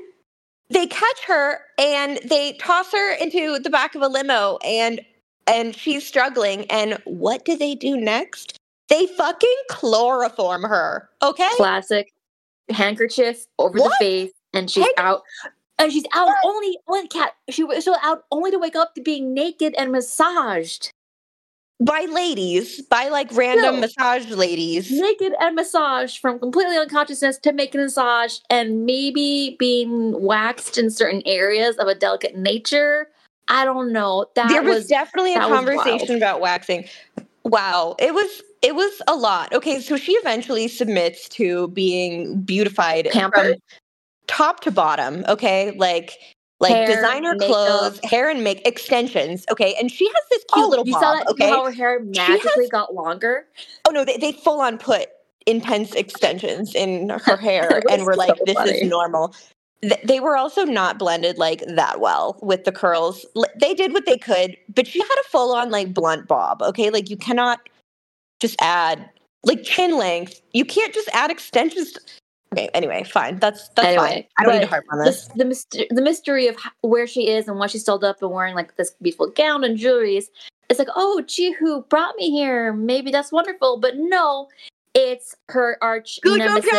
they 0.69 0.87
catch 0.87 1.23
her 1.27 1.59
and 1.77 2.19
they 2.27 2.53
toss 2.53 2.91
her 2.91 3.13
into 3.15 3.59
the 3.59 3.69
back 3.69 3.93
of 3.95 4.01
a 4.01 4.07
limo 4.07 4.57
and 4.65 5.01
and 5.45 5.75
she's 5.75 6.05
struggling 6.05 6.65
and 6.71 6.97
what 7.05 7.45
do 7.45 7.55
they 7.55 7.75
do 7.75 7.95
next? 7.97 8.57
They 8.89 9.05
fucking 9.07 9.55
chloroform 9.69 10.63
her. 10.63 11.09
Okay? 11.21 11.49
classic 11.57 12.11
handkerchief 12.69 13.45
over 13.59 13.77
What? 13.77 13.93
the 13.99 14.05
face, 14.05 14.31
and 14.53 14.69
she's 14.71 14.83
Hand- 14.83 14.93
out. 14.97 15.21
And 15.79 15.91
she's 15.91 16.05
out 16.13 16.29
only 16.45 16.77
one 16.85 17.07
cat. 17.07 17.33
She 17.49 17.63
was 17.63 17.83
so 17.83 17.95
out 18.03 18.23
only 18.31 18.51
to 18.51 18.59
wake 18.59 18.75
up 18.75 18.93
to 18.95 19.01
being 19.01 19.33
naked 19.33 19.73
and 19.77 19.91
massaged, 19.91 20.91
By 21.79 22.05
ladies, 22.09 22.81
by 22.83 23.09
like 23.09 23.29
random 23.35 23.75
No. 23.75 23.81
massage 23.81 24.29
ladies. 24.29 24.89
naked 24.91 25.33
and 25.39 25.55
massaged 25.55 26.19
from 26.19 26.39
completely 26.39 26.77
unconsciousness 26.77 27.37
to 27.39 27.51
making 27.51 27.81
a 27.81 27.85
massage 27.85 28.37
and 28.49 28.85
maybe 28.85 29.55
being 29.59 30.21
waxed 30.21 30.77
in 30.77 30.89
certain 30.89 31.21
areas 31.25 31.75
of 31.77 31.87
a 31.87 31.95
delicate 31.95 32.37
nature. 32.37 33.09
I 33.49 33.65
don't 33.65 33.91
know. 33.91 34.27
That 34.35 34.47
there 34.49 34.61
was, 34.63 34.75
was 34.75 34.87
definitely 34.87 35.33
a 35.33 35.39
that 35.39 35.49
was 35.49 35.65
wild. 35.65 35.77
conversation 35.77 36.15
about 36.15 36.39
waxing. 36.39 36.85
Wow. 37.43 37.95
It 37.99 38.13
was 38.13 38.41
it 38.61 38.75
was 38.75 39.01
a 39.09 39.15
lot. 39.15 39.51
Okay, 39.51 39.81
so 39.81 39.97
she 39.97 40.13
eventually 40.13 40.69
submits 40.69 41.27
to 41.29 41.67
being 41.69 42.39
beautified 42.43 43.09
from 43.11 43.19
Pampered. 43.31 43.57
Top 44.33 44.59
to 44.61 44.71
bottom. 44.71 45.23
Okay, 45.27 45.71
like 45.77 46.17
like 46.59 46.71
Hair, 46.73 46.87
designer 46.87 47.33
makeup. 47.33 47.47
clothes, 47.47 47.99
hair 48.03 48.29
and 48.29 48.43
make 48.43 48.65
extensions. 48.67 49.45
Okay, 49.51 49.75
and 49.79 49.91
she 49.91 50.05
has 50.07 50.23
this 50.31 50.43
cute 50.53 50.65
oh, 50.65 50.69
little 50.69 50.83
Oh, 50.85 50.87
you 50.87 50.93
bob. 50.93 51.01
saw 51.01 51.13
that? 51.15 51.27
okay, 51.27 51.49
How 51.49 51.65
her 51.65 51.71
hair 51.71 51.99
has- 51.99 52.07
magically 52.15 52.67
got 52.69 52.93
longer. 52.95 53.45
oh 53.87 53.91
no, 53.91 54.05
they 54.05 54.17
they 54.17 54.31
full 54.31 54.61
on 54.61 54.77
put 54.77 55.07
intense 55.45 55.93
extensions 55.93 56.73
in 56.73 57.09
her 57.25 57.37
hair, 57.37 57.81
and 57.89 58.05
we're 58.05 58.15
like, 58.15 58.37
this 58.45 58.55
funny. 58.55 58.71
is 58.71 58.89
normal. 58.89 59.35
Th- 59.81 59.99
They 60.05 60.21
were 60.21 60.37
also 60.37 60.63
not 60.63 60.97
blended 60.97 61.37
like 61.37 61.61
that 61.67 61.99
well 61.99 62.39
with 62.41 62.63
the 62.63 62.71
curls. 62.71 63.25
L- 63.35 63.43
They 63.59 63.73
did 63.73 63.91
what 63.91 64.05
they 64.05 64.17
could, 64.17 64.55
but 64.73 64.87
she 64.87 64.99
had 64.99 65.17
a 65.19 65.29
full 65.29 65.53
on 65.53 65.69
like 65.69 65.93
blunt 65.93 66.27
bob. 66.29 66.61
Okay, 66.61 66.89
like 66.89 67.09
you 67.09 67.17
cannot 67.17 67.59
just 68.39 68.55
add 68.61 69.09
like 69.43 69.63
chin 69.63 69.97
length. 69.97 70.39
You 70.53 70.63
can't 70.63 70.93
just 70.93 71.09
add 71.11 71.29
extensions. 71.29 71.97
Okay, 72.53 72.69
anyway, 72.73 73.03
fine. 73.03 73.37
That's 73.39 73.69
that's 73.69 73.95
fine. 73.95 74.23
I 74.37 74.43
don't 74.43 74.53
need 74.53 74.61
to 74.61 74.67
harp 74.67 74.85
on 74.91 74.99
This, 74.99 75.25
this. 75.27 75.37
the 75.37 75.45
mystery, 75.45 75.87
the 75.89 76.01
mystery 76.01 76.47
of 76.47 76.55
where 76.81 77.07
she 77.07 77.29
is 77.29 77.47
and 77.47 77.57
why 77.59 77.67
she's 77.67 77.81
still 77.81 78.03
up 78.05 78.21
and 78.21 78.31
wearing 78.31 78.55
like 78.55 78.75
this 78.77 78.91
beautiful 79.01 79.27
gown 79.29 79.63
and 79.63 79.77
jewelries. 79.77 80.25
It's 80.69 80.79
like, 80.79 80.87
oh, 80.95 81.21
Jihu 81.25 81.87
brought 81.89 82.15
me 82.15 82.29
here. 82.31 82.71
Maybe 82.73 83.11
that's 83.11 83.31
wonderful, 83.31 83.77
but 83.79 83.97
no, 83.97 84.47
it's 84.93 85.35
her 85.49 85.77
arch 85.81 86.19
nemesis. 86.23 86.71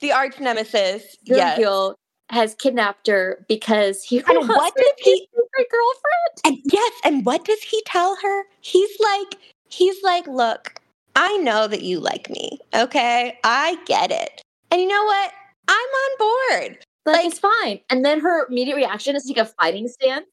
The 0.00 0.12
arch 0.12 0.40
nemesis. 0.40 1.16
Yes. 1.24 1.94
Has 2.30 2.54
kidnapped 2.56 3.06
her 3.06 3.44
because 3.48 4.02
he 4.02 4.18
And 4.18 4.48
what 4.48 4.74
did 4.74 4.92
he- 4.98 5.28
her 5.34 5.64
girlfriend. 5.70 6.36
And 6.44 6.58
yes, 6.72 6.92
and 7.04 7.24
what 7.24 7.44
does 7.44 7.62
he 7.62 7.82
tell 7.86 8.16
her? 8.16 8.42
He's 8.60 8.90
like, 9.00 9.36
he's 9.68 10.02
like, 10.02 10.26
look, 10.26 10.74
I 11.14 11.36
know 11.38 11.66
that 11.68 11.82
you 11.82 12.00
like 12.00 12.28
me. 12.28 12.58
Okay, 12.74 13.38
I 13.44 13.78
get 13.86 14.10
it. 14.10 14.42
And 14.70 14.80
you 14.80 14.88
know 14.88 15.04
what? 15.04 15.32
I'm 15.68 15.74
on 15.74 16.18
board. 16.18 16.78
Like, 17.04 17.16
Like- 17.16 17.26
it's 17.26 17.38
fine. 17.38 17.80
And 17.90 18.04
then 18.04 18.20
her 18.20 18.46
immediate 18.46 18.76
reaction 18.76 19.16
is 19.16 19.24
to 19.24 19.28
take 19.34 19.42
a 19.42 19.44
fighting 19.46 19.88
stance. 19.88 20.26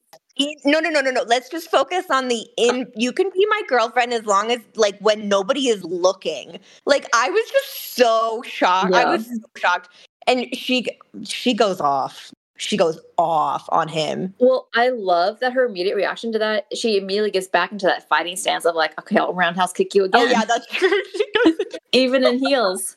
No, 0.64 0.80
no, 0.80 0.90
no, 0.90 1.00
no, 1.00 1.12
no. 1.12 1.22
Let's 1.22 1.48
just 1.48 1.70
focus 1.70 2.06
on 2.10 2.26
the 2.26 2.44
in. 2.56 2.86
Oh. 2.88 2.92
You 2.96 3.12
can 3.12 3.30
be 3.30 3.46
my 3.48 3.62
girlfriend 3.68 4.12
as 4.12 4.24
long 4.24 4.50
as, 4.50 4.58
like, 4.74 4.98
when 4.98 5.28
nobody 5.28 5.68
is 5.68 5.84
looking. 5.84 6.58
Like, 6.86 7.08
I 7.14 7.30
was 7.30 7.48
just 7.50 7.94
so 7.94 8.42
shocked. 8.44 8.92
I 8.94 9.04
was 9.04 9.26
so 9.26 9.36
shocked. 9.56 9.90
And 10.26 10.52
she, 10.54 10.88
she 11.22 11.54
goes 11.54 11.80
off. 11.80 12.32
She 12.56 12.76
goes 12.76 12.98
off 13.18 13.64
on 13.70 13.86
him. 13.88 14.34
Well, 14.38 14.68
I 14.74 14.88
love 14.88 15.38
that 15.40 15.52
her 15.52 15.66
immediate 15.66 15.94
reaction 15.96 16.32
to 16.32 16.38
that. 16.40 16.66
She 16.74 16.96
immediately 16.96 17.30
gets 17.30 17.46
back 17.48 17.70
into 17.70 17.86
that 17.86 18.08
fighting 18.08 18.36
stance 18.36 18.64
of 18.64 18.74
like, 18.74 18.98
okay, 18.98 19.18
I'll 19.18 19.34
roundhouse 19.34 19.72
kick 19.72 19.94
you 19.94 20.04
again. 20.04 20.22
Oh 20.22 20.30
yeah, 20.30 20.44
that's 20.44 20.66
true. 20.66 21.02
Even 21.92 22.24
in 22.24 22.38
heels. 22.44 22.96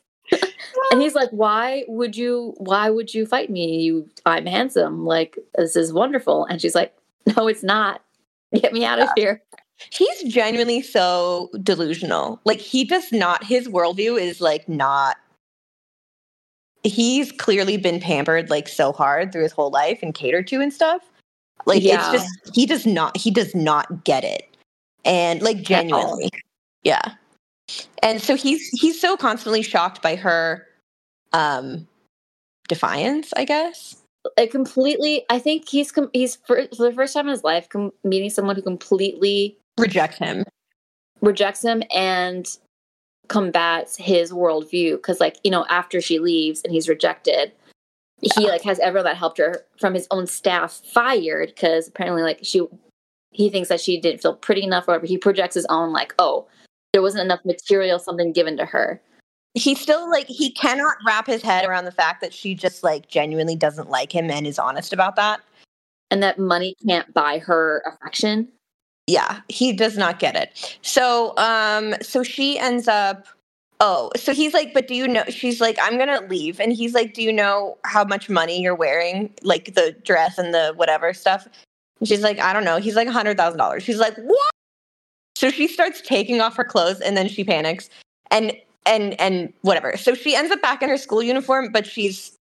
And 0.92 1.02
he's 1.02 1.16
like, 1.16 1.30
"Why 1.32 1.84
would 1.88 2.16
you? 2.16 2.54
Why 2.58 2.90
would 2.90 3.14
you 3.14 3.26
fight 3.26 3.50
me? 3.50 3.82
You, 3.82 4.10
I'm 4.26 4.46
handsome. 4.46 5.06
Like 5.06 5.38
this 5.56 5.76
is 5.76 5.94
wonderful." 5.94 6.46
And 6.46 6.62
she's 6.62 6.76
like, 6.76 6.94
"No, 7.38 7.48
it's 7.48 7.64
not. 7.64 8.02
Get 8.54 8.74
me 8.74 8.86
out 8.86 9.00
of 9.00 9.10
here." 9.16 9.42
He's 9.92 10.24
genuinely 10.24 10.82
so 10.82 11.50
delusional. 11.62 12.40
Like 12.46 12.60
he 12.60 12.84
does 12.84 13.12
not. 13.12 13.44
His 13.44 13.68
worldview 13.68 14.20
is 14.20 14.42
like 14.42 14.68
not. 14.68 15.18
He's 16.84 17.32
clearly 17.32 17.78
been 17.78 18.00
pampered 18.00 18.50
like 18.50 18.68
so 18.68 18.92
hard 18.92 19.32
through 19.32 19.44
his 19.44 19.52
whole 19.52 19.70
life 19.72 20.00
and 20.02 20.14
catered 20.14 20.48
to 20.48 20.62
and 20.62 20.74
stuff. 20.74 21.02
Like 21.66 21.84
Yeah. 21.84 22.12
it's 22.14 22.24
just 22.24 22.56
he 22.56 22.66
does 22.66 22.86
not. 22.86 23.16
He 23.18 23.30
does 23.30 23.54
not 23.54 24.04
get 24.04 24.24
it, 24.24 24.48
and 25.06 25.42
like 25.42 25.62
genuinely, 25.62 26.30
yeah. 26.84 27.02
And 28.02 28.22
so 28.22 28.36
he's 28.36 28.70
he's 28.70 29.00
so 29.00 29.18
constantly 29.18 29.62
shocked 29.62 30.02
by 30.02 30.16
her 30.16 30.66
um 31.34 31.88
defiance, 32.68 33.34
I 33.36 33.46
guess. 33.46 34.02
It 34.38 34.52
completely. 34.52 35.26
I 35.30 35.40
think 35.40 35.70
he's 35.70 35.92
com- 35.92 36.10
he's 36.14 36.38
for, 36.48 36.68
for 36.76 36.84
the 36.84 36.94
first 36.94 37.14
time 37.14 37.28
in 37.28 37.32
his 37.32 37.44
life 37.44 37.70
com- 37.70 37.94
meeting 38.04 38.30
someone 38.30 38.56
who 38.56 38.62
completely 38.62 39.58
Rejects 39.78 40.18
him. 40.18 40.44
rejects 41.22 41.64
him 41.64 41.84
and 41.94 42.48
combats 43.28 43.96
his 43.96 44.32
worldview. 44.32 44.94
Because, 44.98 45.20
like 45.20 45.38
you 45.44 45.52
know, 45.52 45.66
after 45.70 46.02
she 46.02 46.20
leaves 46.20 46.62
and 46.64 46.74
he's 46.74 46.90
rejected, 46.90 47.52
he 48.22 48.48
like 48.50 48.64
has 48.64 48.80
everyone 48.80 49.06
that 49.06 49.18
helped 49.18 49.38
her 49.38 49.64
from 49.80 49.94
his 49.94 50.08
own 50.12 50.28
staff 50.28 50.82
fired 50.92 51.50
because 51.50 51.88
apparently, 51.88 52.24
like 52.24 52.40
she, 52.44 52.66
he 53.32 53.50
thinks 53.50 53.70
that 53.70 53.80
she 53.80 54.00
didn't 54.00 54.22
feel 54.22 54.36
pretty 54.36 54.64
enough. 54.64 54.88
Or 54.88 54.92
whatever. 54.94 55.06
He 55.08 55.18
projects 55.18 55.56
his 55.56 55.66
own 55.70 55.94
like, 55.94 56.14
oh, 56.20 56.48
there 56.94 57.02
wasn't 57.02 57.24
enough 57.24 57.44
material, 57.46 58.00
something 58.00 58.32
given 58.32 58.58
to 58.58 58.66
her. 58.66 59.02
he 59.54 59.76
still 59.76 60.10
like 60.10 60.28
he 60.28 60.52
cannot 60.52 60.96
wrap 61.06 61.28
his 61.28 61.42
head 61.42 61.66
around 61.66 61.86
the 61.86 61.92
fact 61.92 62.22
that 62.22 62.34
she 62.34 62.54
just 62.56 62.84
like 62.84 63.08
genuinely 63.08 63.56
doesn't 63.56 63.90
like 63.90 64.12
him 64.14 64.30
and 64.30 64.46
is 64.48 64.60
honest 64.60 64.94
about 64.94 65.16
that. 65.16 65.42
and 66.12 66.24
that 66.24 66.40
money 66.40 66.76
can't 66.88 67.14
buy 67.14 67.40
her 67.40 67.84
affection. 67.86 68.48
Yeah, 69.08 69.40
he 69.50 69.74
does 69.74 69.98
not 69.98 70.20
get 70.20 70.36
it. 70.36 70.78
So 70.82 71.34
um 71.38 71.96
so 72.02 72.24
she 72.24 72.58
ends 72.60 72.88
up 72.88 73.28
oh, 73.80 74.10
so 74.16 74.34
he's 74.34 74.54
like, 74.54 74.74
but 74.74 74.88
do 74.88 74.96
you 74.96 75.08
know 75.08 75.24
she's 75.30 75.62
like, 75.62 75.78
I'm 75.82 75.98
gonna 75.98 76.22
leave. 76.30 76.60
And 76.60 76.74
he's 76.74 76.94
like, 76.94 77.14
Do 77.14 77.22
you 77.22 77.32
know 77.34 77.78
how 77.84 78.04
much 78.04 78.30
money 78.30 78.62
you're 78.62 78.76
wearing? 78.76 79.34
Like 79.44 79.76
the 79.76 79.96
dress 80.04 80.38
and 80.38 80.54
the 80.54 80.74
whatever 80.76 81.14
stuff. 81.14 81.48
And 82.00 82.08
she's 82.08 82.22
like, 82.22 82.40
I 82.40 82.54
don't 82.54 82.64
know. 82.64 82.78
He's 82.78 82.96
like 82.96 83.08
a 83.08 83.12
hundred 83.12 83.38
thousand 83.38 83.60
dollars. 83.60 83.84
She's 83.84 84.00
like, 84.00 84.16
What? 84.18 84.52
So 85.38 85.52
she 85.52 85.68
starts 85.68 86.02
taking 86.02 86.42
off 86.42 86.56
her 86.56 86.64
clothes 86.64 87.00
and 87.00 87.16
then 87.16 87.28
she 87.28 87.44
panics 87.44 87.92
and 88.32 88.54
and 88.88 89.20
and 89.22 89.54
whatever. 89.62 89.96
So 89.96 90.16
she 90.16 90.36
ends 90.36 90.52
up 90.52 90.64
back 90.64 90.82
in 90.82 90.90
her 90.90 90.98
school 90.98 91.22
uniform, 91.22 91.72
but 91.72 91.86
she's 91.86 92.36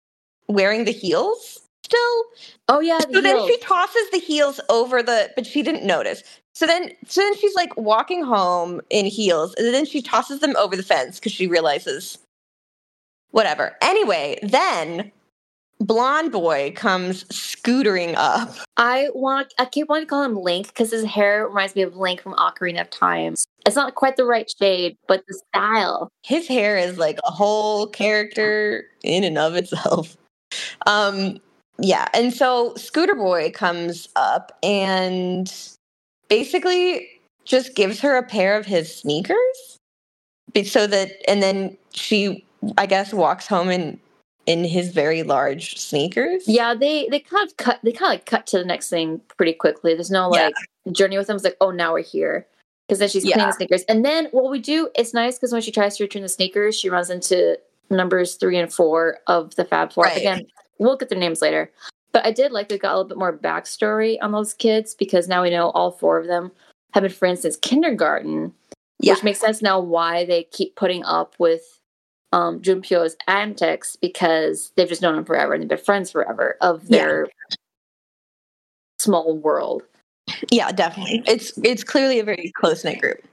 wearing 0.47 0.85
the 0.85 0.93
heels 0.93 1.59
still. 1.83 2.23
Oh 2.69 2.79
yeah, 2.79 2.99
the 2.99 3.15
So 3.15 3.21
then 3.21 3.45
she 3.47 3.57
tosses 3.57 4.09
the 4.11 4.19
heels 4.19 4.61
over 4.69 5.03
the, 5.03 5.29
but 5.35 5.45
she 5.45 5.61
didn't 5.61 5.85
notice. 5.85 6.23
So 6.53 6.65
then, 6.65 6.89
so 7.05 7.19
then 7.19 7.35
she's 7.35 7.53
like 7.53 7.75
walking 7.75 8.23
home 8.23 8.79
in 8.89 9.05
heels, 9.05 9.53
and 9.55 9.73
then 9.73 9.85
she 9.85 10.01
tosses 10.01 10.39
them 10.39 10.55
over 10.55 10.77
the 10.77 10.83
fence 10.83 11.19
because 11.19 11.33
she 11.33 11.47
realizes, 11.47 12.17
whatever. 13.31 13.75
Anyway, 13.81 14.39
then 14.41 15.11
blonde 15.79 16.31
boy 16.31 16.73
comes 16.75 17.23
scootering 17.25 18.13
up. 18.17 18.55
I 18.77 19.09
want. 19.13 19.53
I 19.59 19.65
keep 19.65 19.89
wanting 19.89 20.05
to 20.05 20.09
call 20.09 20.23
him 20.23 20.35
Link 20.35 20.67
because 20.67 20.91
his 20.91 21.05
hair 21.05 21.47
reminds 21.47 21.75
me 21.75 21.81
of 21.81 21.95
Link 21.95 22.21
from 22.21 22.33
Ocarina 22.33 22.81
of 22.81 22.89
Time. 22.89 23.35
It's 23.65 23.75
not 23.75 23.95
quite 23.95 24.15
the 24.15 24.25
right 24.25 24.51
shade, 24.59 24.97
but 25.07 25.23
the 25.27 25.39
style. 25.49 26.09
His 26.23 26.47
hair 26.47 26.77
is 26.77 26.97
like 26.97 27.19
a 27.25 27.31
whole 27.31 27.87
character 27.87 28.85
in 29.03 29.23
and 29.23 29.37
of 29.37 29.55
itself. 29.55 30.17
Um, 30.85 31.39
yeah, 31.79 32.07
and 32.13 32.33
so 32.33 32.73
Scooter 32.75 33.15
Boy 33.15 33.51
comes 33.51 34.07
up 34.15 34.57
and 34.63 35.51
basically 36.29 37.07
just 37.43 37.75
gives 37.75 37.99
her 37.99 38.15
a 38.15 38.23
pair 38.23 38.57
of 38.57 38.65
his 38.65 38.95
sneakers, 38.95 39.77
so 40.63 40.87
that, 40.87 41.11
and 41.27 41.43
then 41.43 41.77
she, 41.91 42.45
I 42.77 42.85
guess, 42.85 43.13
walks 43.13 43.45
home 43.45 43.69
in 43.69 43.99
in 44.45 44.63
his 44.63 44.89
very 44.91 45.23
large 45.23 45.77
sneakers. 45.77 46.47
Yeah, 46.47 46.73
they 46.73 47.07
they 47.09 47.19
kind 47.19 47.47
of 47.47 47.57
cut. 47.57 47.79
They 47.83 47.91
kind 47.91 48.13
of 48.13 48.19
like 48.19 48.25
cut 48.25 48.47
to 48.47 48.57
the 48.59 48.65
next 48.65 48.89
thing 48.89 49.21
pretty 49.37 49.53
quickly. 49.53 49.93
There's 49.93 50.11
no 50.11 50.33
Yeah. 50.33 50.45
like 50.45 50.55
journey 50.93 51.17
with 51.17 51.27
them. 51.27 51.35
It's 51.35 51.45
like, 51.45 51.57
oh, 51.61 51.71
now 51.71 51.93
we're 51.93 52.01
here. 52.03 52.45
Because 52.87 52.99
then 52.99 53.09
she's 53.09 53.23
cleaning 53.23 53.39
Yeah. 53.39 53.45
the 53.47 53.53
sneakers, 53.53 53.83
and 53.85 54.05
then 54.05 54.25
what 54.31 54.51
we 54.51 54.59
do, 54.59 54.89
it's 54.95 55.11
nice 55.13 55.37
because 55.39 55.51
when 55.51 55.63
she 55.63 55.71
tries 55.71 55.97
to 55.97 56.03
return 56.03 56.21
the 56.21 56.29
sneakers, 56.29 56.77
she 56.77 56.89
runs 56.89 57.09
into 57.09 57.57
numbers 57.89 58.35
three 58.35 58.57
and 58.59 58.71
four 58.71 59.17
of 59.25 59.55
the 59.55 59.65
Fab 59.65 59.91
Four. 59.91 60.03
Right. 60.03 60.17
Again, 60.17 60.45
we'll 60.77 60.95
get 60.95 61.09
their 61.09 61.17
names 61.17 61.41
later. 61.41 61.71
But 62.11 62.25
I 62.27 62.31
did 62.31 62.51
like 62.51 62.69
they 62.69 62.77
got 62.77 62.93
a 62.93 62.97
little 62.97 63.09
bit 63.09 63.17
more 63.17 63.35
backstory 63.35 64.17
on 64.21 64.31
those 64.31 64.53
kids 64.53 64.93
because 64.93 65.27
now 65.27 65.41
we 65.41 65.49
know 65.49 65.71
all 65.71 65.91
four 65.91 66.19
of 66.19 66.27
them 66.27 66.51
have 66.93 67.01
been 67.01 67.11
friends 67.11 67.41
since 67.41 67.57
kindergarten, 67.57 68.53
Yeah. 68.99 69.13
which 69.13 69.23
makes 69.23 69.39
sense 69.39 69.61
now 69.63 69.79
why 69.79 70.23
they 70.25 70.43
keep 70.43 70.75
putting 70.75 71.03
up 71.05 71.33
with 71.39 71.81
um, 72.33 72.59
Junpyo's 72.61 73.15
antics 73.27 73.95
because 73.95 74.71
they've 74.75 74.89
just 74.89 75.01
known 75.01 75.15
him 75.17 75.25
forever 75.25 75.53
and 75.53 75.61
they've 75.63 75.69
been 75.69 75.77
friends 75.77 76.11
forever 76.11 76.57
of 76.61 76.83
Yeah. 76.83 76.97
their 77.05 77.27
small 78.99 79.37
world. 79.37 79.83
yeah, 80.51 80.71
definitely. 80.71 81.23
It's 81.27 81.57
it's 81.63 81.83
clearly 81.83 82.19
a 82.19 82.23
very 82.23 82.51
close 82.55 82.83
knit 82.83 82.99
group. 82.99 83.23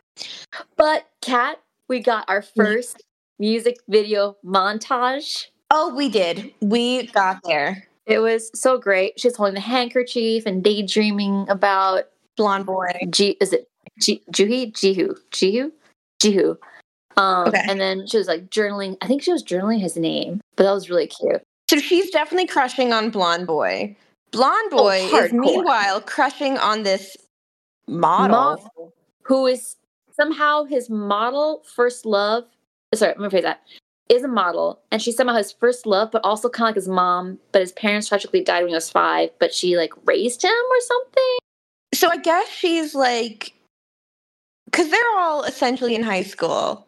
But 0.77 1.07
Cat, 1.23 1.61
we 1.89 2.01
got 2.01 2.29
our 2.29 2.43
first 2.43 3.03
music 3.39 3.79
video 3.89 4.37
montage. 4.45 5.47
Oh, 5.71 5.95
we 5.95 6.09
did. 6.11 6.53
We 6.61 7.07
got 7.09 7.41
there. 7.45 7.89
It 8.07 8.19
was 8.19 8.51
so 8.55 8.79
great. 8.79 9.19
She's 9.19 9.37
holding 9.37 9.55
the 9.55 9.61
handkerchief 9.61 10.45
and 10.45 10.63
daydreaming 10.63 11.47
about 11.49 12.09
Blonde 12.37 12.67
boy. 12.67 12.91
G. 13.11 13.37
Is 13.41 13.53
it 13.53 13.69
G- 14.01 14.23
Juhi? 14.31 14.73
Jihu? 14.73 15.17
Jihu? 15.31 15.71
Jihu. 16.23 16.59
Um, 17.17 17.49
Okay. 17.49 17.63
And 17.69 17.81
then 17.81 18.07
she 18.07 18.17
was 18.19 18.27
like 18.29 18.51
journaling. 18.51 18.97
I 19.01 19.07
think 19.07 19.23
she 19.23 19.33
was 19.33 19.43
journaling 19.43 19.81
his 19.81 19.97
name, 19.97 20.41
but 20.57 20.65
that 20.65 20.73
was 20.73 20.89
really 20.91 21.07
cute. 21.07 21.43
So 21.71 21.79
she's 21.79 22.11
definitely 22.11 22.47
crushing 22.47 22.93
on 22.93 23.11
Blonde 23.11 23.47
Boy. 23.47 23.97
Blonde 24.31 24.73
Oh, 24.73 24.79
Boy 24.79 25.05
is 25.19 25.33
meanwhile 25.33 26.01
crushing 26.01 26.59
on 26.59 26.83
this 26.83 27.17
model. 27.87 28.59
Mom, 28.77 28.91
who 29.23 29.47
is 29.47 29.77
somehow 30.15 30.65
his 30.65 30.89
model 30.91 31.63
first 31.75 32.05
love. 32.07 32.45
Sorry, 32.95 33.13
let 33.13 33.21
me 33.21 33.31
phrase 33.31 33.45
that. 33.45 33.61
Is 34.09 34.23
a 34.25 34.29
model, 34.29 34.81
and 34.91 35.01
she's 35.01 35.17
somehow 35.17 35.35
his 35.37 35.53
first 35.53 35.87
love, 35.87 36.11
but 36.11 36.23
also 36.25 36.51
kind 36.51 36.67
of 36.67 36.69
like 36.71 36.75
his 36.77 36.89
mom. 36.89 37.39
But 37.53 37.63
his 37.63 37.73
parents 37.73 38.09
tragically 38.09 38.43
died 38.43 38.61
when 38.61 38.69
he 38.69 38.75
was 38.75 38.91
five. 38.91 39.31
But 39.39 39.55
she 39.55 39.77
like 39.79 39.93
raised 40.05 40.43
him 40.43 40.51
or 40.51 40.81
something. 40.81 41.37
So 41.95 42.09
I 42.09 42.17
guess 42.19 42.49
she's 42.49 42.95
like, 42.95 43.55
because 44.67 44.91
they're 44.91 45.01
all 45.17 45.45
essentially 45.45 45.95
in 45.95 46.03
high 46.03 46.23
school. 46.25 46.87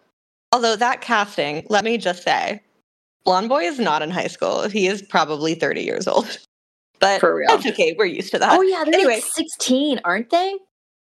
Although 0.54 0.76
that 0.76 1.00
casting, 1.00 1.66
let 1.68 1.84
me 1.84 1.99
just 1.99 2.23
say, 2.23 2.62
Blonde 3.25 3.49
Boy 3.49 3.64
is 3.64 3.78
not 3.80 4.02
in 4.02 4.11
high 4.11 4.28
school. 4.28 4.68
He 4.68 4.87
is 4.87 5.02
probably 5.02 5.54
30 5.54 5.82
years 5.82 6.06
old. 6.06 6.38
But 7.00 7.20
For 7.20 7.34
real. 7.34 7.49
that's 7.49 7.66
okay. 7.66 7.94
We're 7.99 8.04
used 8.06 8.30
to 8.30 8.38
that. 8.38 8.56
oh 8.56 8.62
yeah, 8.62 8.84
they're 8.84 8.94
anyway. 8.94 9.14
like 9.14 9.25
sixteen, 9.25 10.00
aren't 10.04 10.30
they? 10.30 10.54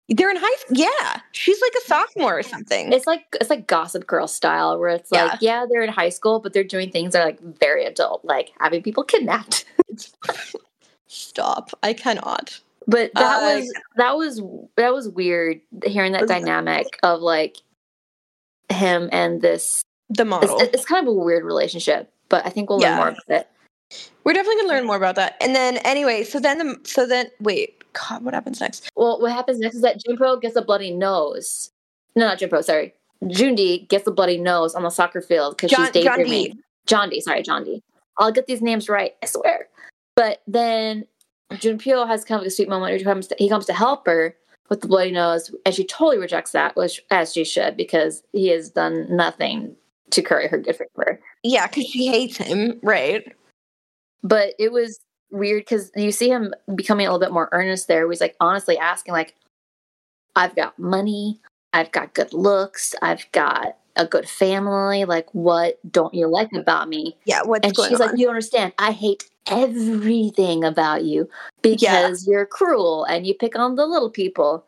They're 0.07 0.29
in 0.29 0.37
high 0.39 0.55
school. 0.59 0.77
Yeah. 0.77 1.19
She's 1.33 1.59
like 1.61 1.73
a 1.83 1.87
sophomore 1.87 2.37
or 2.39 2.43
something. 2.43 2.93
It's 2.93 3.07
like 3.07 3.25
it's 3.41 3.49
like 3.49 3.65
Gossip 3.67 4.05
Girl 4.05 4.27
style, 4.27 4.79
where 4.79 4.89
it's 4.89 5.11
like, 5.11 5.39
yeah, 5.41 5.65
they're 5.69 5.81
in 5.81 5.89
high 5.89 6.09
school, 6.09 6.39
but 6.39 6.53
they're 6.53 6.63
doing 6.63 6.91
things 6.91 7.13
that 7.13 7.21
are 7.23 7.25
like 7.25 7.41
very 7.41 7.83
adult, 7.85 8.23
like 8.23 8.51
having 8.59 8.83
people 8.83 9.03
kidnapped. 9.03 9.65
Stop. 11.07 11.71
I 11.83 11.93
cannot. 11.93 12.59
But 12.87 13.11
that 13.15 13.41
Uh, 13.43 13.59
was 13.59 13.73
that 13.97 14.15
was 14.15 14.41
that 14.77 14.93
was 14.93 15.09
weird 15.09 15.59
hearing 15.85 16.11
that 16.13 16.27
dynamic 16.27 16.97
of 17.03 17.21
like 17.21 17.57
him 18.69 19.09
and 19.11 19.41
this. 19.41 19.83
The 20.09 20.23
It's, 20.23 20.29
model. 20.29 20.59
it's 20.59 20.85
kind 20.85 21.07
of 21.07 21.13
a 21.13 21.15
weird 21.15 21.43
relationship, 21.43 22.11
but 22.29 22.43
I 22.45 22.49
think 22.49 22.69
we'll 22.69 22.79
learn 22.79 22.95
more 22.95 23.09
about 23.09 23.23
it. 23.27 23.47
We're 24.23 24.33
definitely 24.33 24.63
gonna 24.63 24.73
learn 24.73 24.87
more 24.87 24.95
about 24.95 25.15
that. 25.15 25.37
And 25.39 25.55
then 25.55 25.77
anyway, 25.77 26.23
so 26.23 26.39
then 26.39 26.57
the 26.57 26.79
so 26.83 27.05
then 27.05 27.27
wait, 27.39 27.83
God, 27.93 28.23
what 28.23 28.33
happens 28.33 28.59
next? 28.59 28.89
Well, 28.95 29.21
what 29.21 29.31
happens 29.31 29.59
next 29.59 29.75
is 29.75 29.81
that 29.81 30.01
Junpro 30.03 30.41
gets 30.41 30.55
a 30.55 30.61
bloody 30.61 30.91
nose. 30.91 31.71
No, 32.15 32.27
not 32.27 32.39
Junpro. 32.39 32.63
Sorry, 32.63 32.93
Jundi 33.23 33.87
gets 33.87 34.07
a 34.07 34.11
bloody 34.11 34.37
nose 34.37 34.75
on 34.75 34.83
the 34.83 34.89
soccer 34.89 35.21
field 35.21 35.57
because 35.57 35.71
she's 35.71 35.91
daydreaming. 35.91 36.53
D. 36.53 36.59
John 36.87 37.09
D. 37.09 37.21
Sorry, 37.21 37.43
John 37.43 37.63
D. 37.63 37.83
I'll 38.17 38.31
get 38.31 38.47
these 38.47 38.61
names 38.61 38.89
right. 38.89 39.13
I 39.23 39.27
swear. 39.27 39.67
But 40.15 40.41
then 40.47 41.05
Junpyo 41.53 42.07
has 42.07 42.25
kind 42.25 42.41
of 42.41 42.47
a 42.47 42.51
sweet 42.51 42.67
moment 42.67 42.91
where 42.91 42.97
he 42.97 43.03
comes 43.03 43.27
to, 43.27 43.35
he 43.37 43.47
comes 43.47 43.65
to 43.67 43.73
help 43.73 44.05
her 44.05 44.35
with 44.69 44.81
the 44.81 44.87
bloody 44.87 45.11
nose, 45.11 45.53
and 45.65 45.73
she 45.73 45.83
totally 45.83 46.17
rejects 46.17 46.51
that, 46.51 46.75
which 46.75 47.01
as 47.11 47.33
she 47.33 47.43
should 47.43 47.75
because 47.75 48.23
he 48.33 48.49
has 48.49 48.69
done 48.69 49.07
nothing 49.09 49.75
to 50.11 50.21
curry 50.21 50.47
her 50.47 50.57
good 50.57 50.75
favor. 50.75 51.19
Yeah, 51.43 51.67
because 51.67 51.85
she 51.85 52.07
hates 52.07 52.37
him, 52.37 52.79
right? 52.83 53.35
But 54.23 54.53
it 54.59 54.71
was 54.71 54.99
weird 55.31 55.61
because 55.61 55.91
you 55.95 56.11
see 56.11 56.29
him 56.29 56.53
becoming 56.75 57.07
a 57.07 57.09
little 57.09 57.25
bit 57.25 57.33
more 57.33 57.49
earnest 57.51 57.87
there. 57.87 58.09
He's 58.09 58.21
like 58.21 58.35
honestly 58.39 58.77
asking, 58.77 59.13
like, 59.13 59.35
"I've 60.35 60.55
got 60.55 60.77
money, 60.77 61.39
I've 61.73 61.91
got 61.91 62.13
good 62.13 62.33
looks, 62.33 62.95
I've 63.01 63.31
got 63.31 63.77
a 63.95 64.05
good 64.05 64.27
family. 64.29 65.05
Like, 65.05 65.27
what 65.33 65.79
don't 65.91 66.13
you 66.13 66.27
like 66.27 66.53
about 66.53 66.89
me?" 66.89 67.17
Yeah, 67.25 67.41
what's 67.43 67.65
And 67.65 67.75
going 67.75 67.89
she's 67.89 67.99
on? 68.01 68.09
like, 68.09 68.19
"You 68.19 68.29
understand. 68.29 68.73
I 68.79 68.91
hate 68.91 69.29
everything 69.47 70.63
about 70.63 71.03
you 71.03 71.29
because 71.61 72.27
you're 72.27 72.45
cruel 72.45 73.05
and 73.05 73.25
you 73.25 73.33
pick 73.33 73.57
on 73.57 73.75
the 73.75 73.85
little 73.85 74.09
people." 74.09 74.65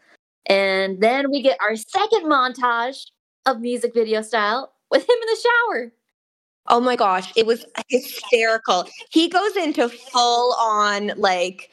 And 0.47 1.01
then 1.01 1.31
we 1.31 1.41
get 1.41 1.57
our 1.61 1.75
second 1.75 2.23
montage 2.25 3.05
of 3.45 3.59
music 3.59 3.93
video 3.93 4.21
style 4.21 4.73
with 4.89 5.03
him 5.03 5.15
in 5.21 5.27
the 5.27 5.41
shower. 5.41 5.93
Oh 6.67 6.79
my 6.79 6.95
gosh, 6.95 7.31
it 7.35 7.45
was 7.45 7.65
hysterical. 7.89 8.87
He 9.09 9.27
goes 9.27 9.55
into 9.55 9.89
full 9.89 10.53
on 10.53 11.13
like 11.17 11.71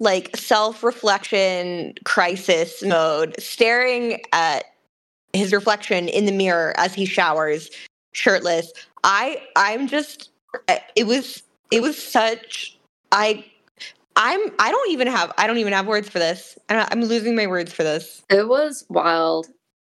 like 0.00 0.36
self-reflection 0.36 1.94
crisis 2.04 2.82
mode, 2.82 3.34
staring 3.38 4.20
at 4.32 4.64
his 5.34 5.52
reflection 5.52 6.08
in 6.08 6.26
the 6.26 6.32
mirror 6.32 6.72
as 6.76 6.94
he 6.94 7.04
showers 7.06 7.70
shirtless. 8.12 8.72
I 9.02 9.42
I'm 9.56 9.86
just 9.88 10.30
it 10.96 11.06
was 11.06 11.42
it 11.70 11.82
was 11.82 12.00
such 12.02 12.78
I 13.12 13.44
I'm 14.16 14.40
I 14.58 14.70
don't 14.70 14.90
even 14.90 15.08
have 15.08 15.32
I 15.36 15.46
don't 15.46 15.58
even 15.58 15.72
have 15.72 15.86
words 15.86 16.08
for 16.08 16.18
this. 16.18 16.56
I'm 16.68 17.02
losing 17.02 17.34
my 17.34 17.46
words 17.46 17.72
for 17.72 17.82
this. 17.82 18.22
It 18.30 18.48
was 18.48 18.84
wild. 18.88 19.48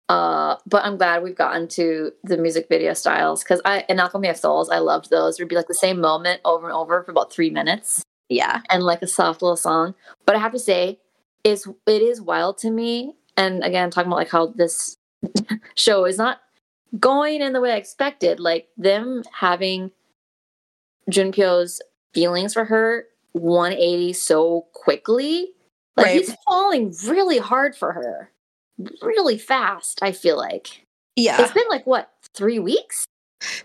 Uh, 0.09 0.57
but 0.66 0.85
I'm 0.85 0.98
glad 0.98 1.22
we've 1.22 1.37
gotten 1.37 1.68
to 1.68 2.12
the 2.22 2.37
music 2.37 2.66
video 2.68 2.92
styles 2.92 3.42
because 3.42 3.62
I 3.64 3.85
in 3.88 3.98
Alchemy 3.98 4.28
of 4.28 4.37
Souls, 4.37 4.68
I 4.68 4.78
loved 4.78 5.11
those. 5.11 5.38
It 5.38 5.42
would 5.42 5.48
be 5.48 5.57
like 5.57 5.68
the 5.68 5.74
same 5.74 6.00
moment 6.00 6.40
over 6.44 6.66
and 6.66 6.74
over 6.76 7.02
for 7.02 7.11
about 7.11 7.33
three 7.33 7.50
minutes 7.50 8.02
Yeah. 8.28 8.61
and 8.70 8.83
like 8.83 9.00
a 9.02 9.07
soft 9.07 9.40
little 9.42 9.57
song. 9.57 9.94
But 10.26 10.37
I 10.37 10.40
have 10.40 10.52
to 10.52 10.59
say, 10.59 10.98
is 11.44 11.66
it 11.87 12.02
is 12.02 12.20
wild 12.20 12.59
to 12.59 12.70
me. 12.70 13.14
And 13.37 13.64
again, 13.64 13.90
talking 13.90 14.09
about 14.09 14.16
like 14.16 14.31
how 14.31 14.48
this 14.48 14.96
show 15.74 16.04
is 16.04 16.18
not 16.18 16.40
going 16.98 17.40
in 17.40 17.52
the 17.52 17.61
way 17.61 17.72
I 17.72 17.76
expected. 17.76 18.40
Like 18.40 18.68
them 18.76 19.22
having 19.32 19.90
Junpyo's 21.11 21.80
feelings 22.14 22.54
for 22.54 22.64
her 22.64 23.06
180 23.32 24.12
so 24.12 24.66
quickly. 24.72 25.48
Like 25.96 26.06
Right. 26.06 26.16
he's 26.16 26.35
falling 26.46 26.94
really 27.06 27.38
hard 27.38 27.76
for 27.76 27.92
her, 27.92 28.30
really 29.02 29.38
fast. 29.38 29.98
I 30.02 30.12
feel 30.12 30.37
like 30.38 30.87
Yeah. 31.16 31.42
it's 31.42 31.52
been 31.52 31.68
like 31.68 31.87
what 31.87 32.11
three 32.35 32.58
weeks. 32.58 33.06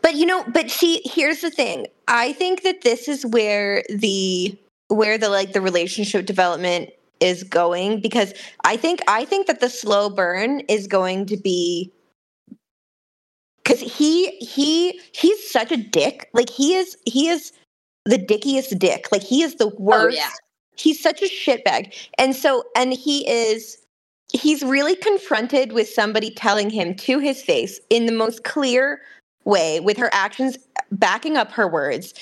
But 0.02 0.16
you 0.16 0.26
know, 0.26 0.44
but 0.48 0.72
see, 0.72 1.02
here's 1.06 1.42
the 1.42 1.52
thing. 1.52 1.88
I 2.08 2.34
think 2.34 2.64
that 2.64 2.82
this 2.82 3.08
is 3.08 3.26
where 3.26 3.84
the 3.90 4.58
where 4.90 5.18
the 5.18 5.30
like 5.30 5.54
the 5.54 5.62
relationship 5.62 6.26
development 6.26 6.90
is 7.20 7.44
going 7.44 8.02
because 8.02 8.34
I 8.64 8.78
think 8.78 9.00
I 9.08 9.26
think 9.26 9.48
that 9.48 9.60
the 9.60 9.70
slow 9.70 10.10
burn 10.10 10.62
is 10.62 10.88
going 10.88 11.26
to 11.28 11.38
be 11.38 11.92
cuz 13.66 13.80
he 13.80 14.32
he 14.38 15.00
he's 15.12 15.52
such 15.52 15.72
a 15.72 15.78
dick. 15.78 16.30
Like 16.34 16.50
he 16.50 16.76
is 16.76 16.98
he 17.06 17.28
is 17.30 17.52
the 18.06 18.18
dickiest 18.18 18.78
dick. 18.80 19.08
Like 19.12 19.24
he 19.24 19.44
is 19.44 19.56
the 19.56 19.68
oh, 19.68 19.76
worst. 19.78 20.18
yeah. 20.18 20.32
He's 20.76 21.02
such 21.02 21.22
a 21.22 21.26
shitbag. 21.26 21.94
And 22.18 22.36
so 22.36 22.64
and 22.76 22.94
he 22.94 23.28
is 23.30 23.78
he's 24.32 24.64
really 24.64 24.96
confronted 24.96 25.72
with 25.72 25.90
somebody 25.90 26.32
telling 26.32 26.70
him 26.70 26.94
to 26.96 27.20
his 27.20 27.42
face 27.42 27.80
in 27.90 28.06
the 28.06 28.12
most 28.12 28.44
clear 28.44 29.02
way 29.46 29.80
with 29.80 29.98
her 29.98 30.10
actions 30.12 30.58
backing 30.92 31.38
up 31.38 31.52
her 31.52 31.68
words 31.68 32.14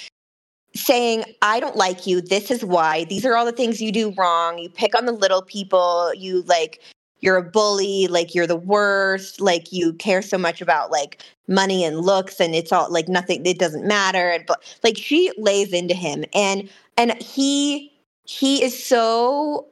saying 0.76 1.24
i 1.42 1.60
don't 1.60 1.76
like 1.76 2.06
you. 2.06 2.22
This 2.22 2.52
is 2.52 2.64
why. 2.64 3.06
These 3.06 3.26
are 3.26 3.36
all 3.36 3.46
the 3.46 3.52
things 3.52 3.82
you 3.82 3.92
do 3.92 4.14
wrong. 4.18 4.58
You 4.58 4.70
pick 4.70 4.96
on 4.96 5.06
the 5.06 5.12
little 5.12 5.42
people. 5.42 6.14
You 6.14 6.44
like 6.44 6.82
you're 7.22 7.38
a 7.38 7.44
bully. 7.44 8.08
Like 8.08 8.36
you're 8.36 8.48
the 8.48 8.56
worst. 8.56 9.42
Like 9.42 9.72
you 9.72 9.94
care 9.94 10.22
so 10.22 10.38
much 10.38 10.62
about 10.62 10.92
like 10.92 11.24
money 11.48 11.84
and 11.84 12.00
looks 12.00 12.40
and 12.40 12.56
it's 12.56 12.72
all 12.72 12.92
like 12.92 13.08
nothing 13.08 13.46
it 13.46 13.60
doesn't 13.60 13.86
matter. 13.86 14.30
And 14.30 14.46
but 14.46 14.64
like 14.84 14.98
she 14.98 15.32
lays 15.38 15.74
into 15.74 15.94
him 15.94 16.26
and 16.34 16.70
and 16.98 17.22
he 17.22 17.92
he 18.26 18.64
is 18.64 18.82
so 18.84 19.68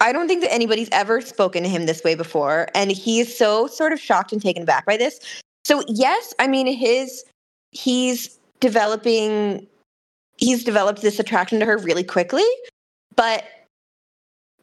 I 0.00 0.12
don't 0.12 0.28
think 0.28 0.42
that 0.42 0.52
anybody's 0.52 0.88
ever 0.92 1.20
spoken 1.20 1.62
to 1.62 1.68
him 1.68 1.86
this 1.86 2.04
way 2.04 2.14
before. 2.14 2.68
And 2.74 2.90
he 2.90 3.20
is 3.20 3.36
so 3.36 3.66
sort 3.66 3.92
of 3.92 4.00
shocked 4.00 4.32
and 4.32 4.42
taken 4.42 4.62
aback 4.62 4.84
by 4.84 4.96
this. 4.96 5.18
So, 5.64 5.82
yes, 5.88 6.34
I 6.38 6.46
mean, 6.46 6.66
his, 6.66 7.24
he's 7.70 8.38
developing, 8.60 9.66
he's 10.38 10.64
developed 10.64 11.02
this 11.02 11.18
attraction 11.18 11.60
to 11.60 11.66
her 11.66 11.78
really 11.78 12.04
quickly. 12.04 12.44
But 13.14 13.44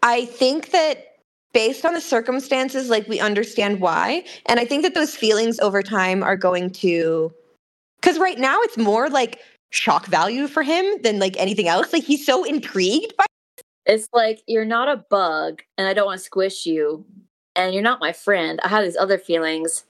I 0.01 0.25
think 0.25 0.71
that 0.71 1.17
based 1.53 1.85
on 1.85 1.93
the 1.93 2.01
circumstances, 2.01 2.89
like 2.89 3.07
we 3.07 3.19
understand 3.19 3.79
why. 3.79 4.25
And 4.47 4.59
I 4.59 4.65
think 4.65 4.83
that 4.83 4.95
those 4.95 5.15
feelings 5.15 5.59
over 5.59 5.83
time 5.83 6.23
are 6.23 6.35
going 6.35 6.71
to, 6.71 7.33
because 8.01 8.17
right 8.19 8.39
now 8.39 8.59
it's 8.61 8.77
more 8.77 9.09
like 9.09 9.39
shock 9.71 10.07
value 10.07 10.47
for 10.47 10.63
him 10.63 10.85
than 11.03 11.19
like 11.19 11.37
anything 11.37 11.67
else. 11.67 11.93
Like 11.93 12.03
he's 12.03 12.25
so 12.25 12.43
intrigued 12.43 13.15
by 13.17 13.25
It's 13.85 14.07
like 14.13 14.41
you're 14.47 14.65
not 14.65 14.87
a 14.87 14.97
bug, 15.09 15.61
and 15.77 15.87
I 15.87 15.93
don't 15.93 16.05
want 16.05 16.19
to 16.19 16.23
squish 16.23 16.65
you, 16.65 17.05
and 17.55 17.73
you're 17.73 17.83
not 17.83 17.99
my 17.99 18.13
friend. 18.13 18.59
I 18.63 18.69
have 18.69 18.83
these 18.83 18.97
other 18.97 19.17
feelings. 19.17 19.85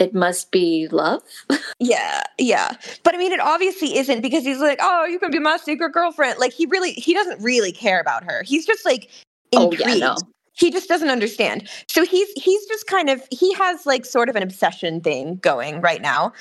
It 0.00 0.14
must 0.14 0.50
be 0.50 0.88
love. 0.90 1.22
Yeah, 1.82 2.22
yeah. 2.38 2.76
But 3.04 3.14
I 3.14 3.18
mean, 3.18 3.32
it 3.32 3.40
obviously 3.40 3.96
isn't 3.96 4.20
because 4.20 4.44
he's 4.44 4.58
like, 4.60 4.78
oh, 4.82 5.06
you 5.06 5.18
can 5.18 5.30
be 5.30 5.38
my 5.38 5.56
secret 5.56 5.92
girlfriend. 5.92 6.38
Like, 6.38 6.52
he 6.52 6.66
really, 6.66 6.92
he 6.92 7.14
doesn't 7.14 7.42
really 7.42 7.72
care 7.72 8.00
about 8.00 8.22
her. 8.24 8.42
He's 8.42 8.66
just 8.66 8.84
like 8.84 9.08
Oh, 9.56 9.72
yeah, 9.72 9.94
no. 9.94 10.16
He 10.52 10.70
just 10.70 10.88
doesn't 10.88 11.08
understand. 11.08 11.68
So 11.88 12.04
he's 12.04 12.28
he's 12.36 12.66
just 12.66 12.86
kind 12.86 13.08
of 13.08 13.22
he 13.30 13.52
has 13.54 13.86
like 13.86 14.04
sort 14.04 14.28
of 14.28 14.36
an 14.36 14.42
obsession 14.42 15.00
thing 15.00 15.36
going 15.36 15.80
right 15.80 16.02
now. 16.02 16.32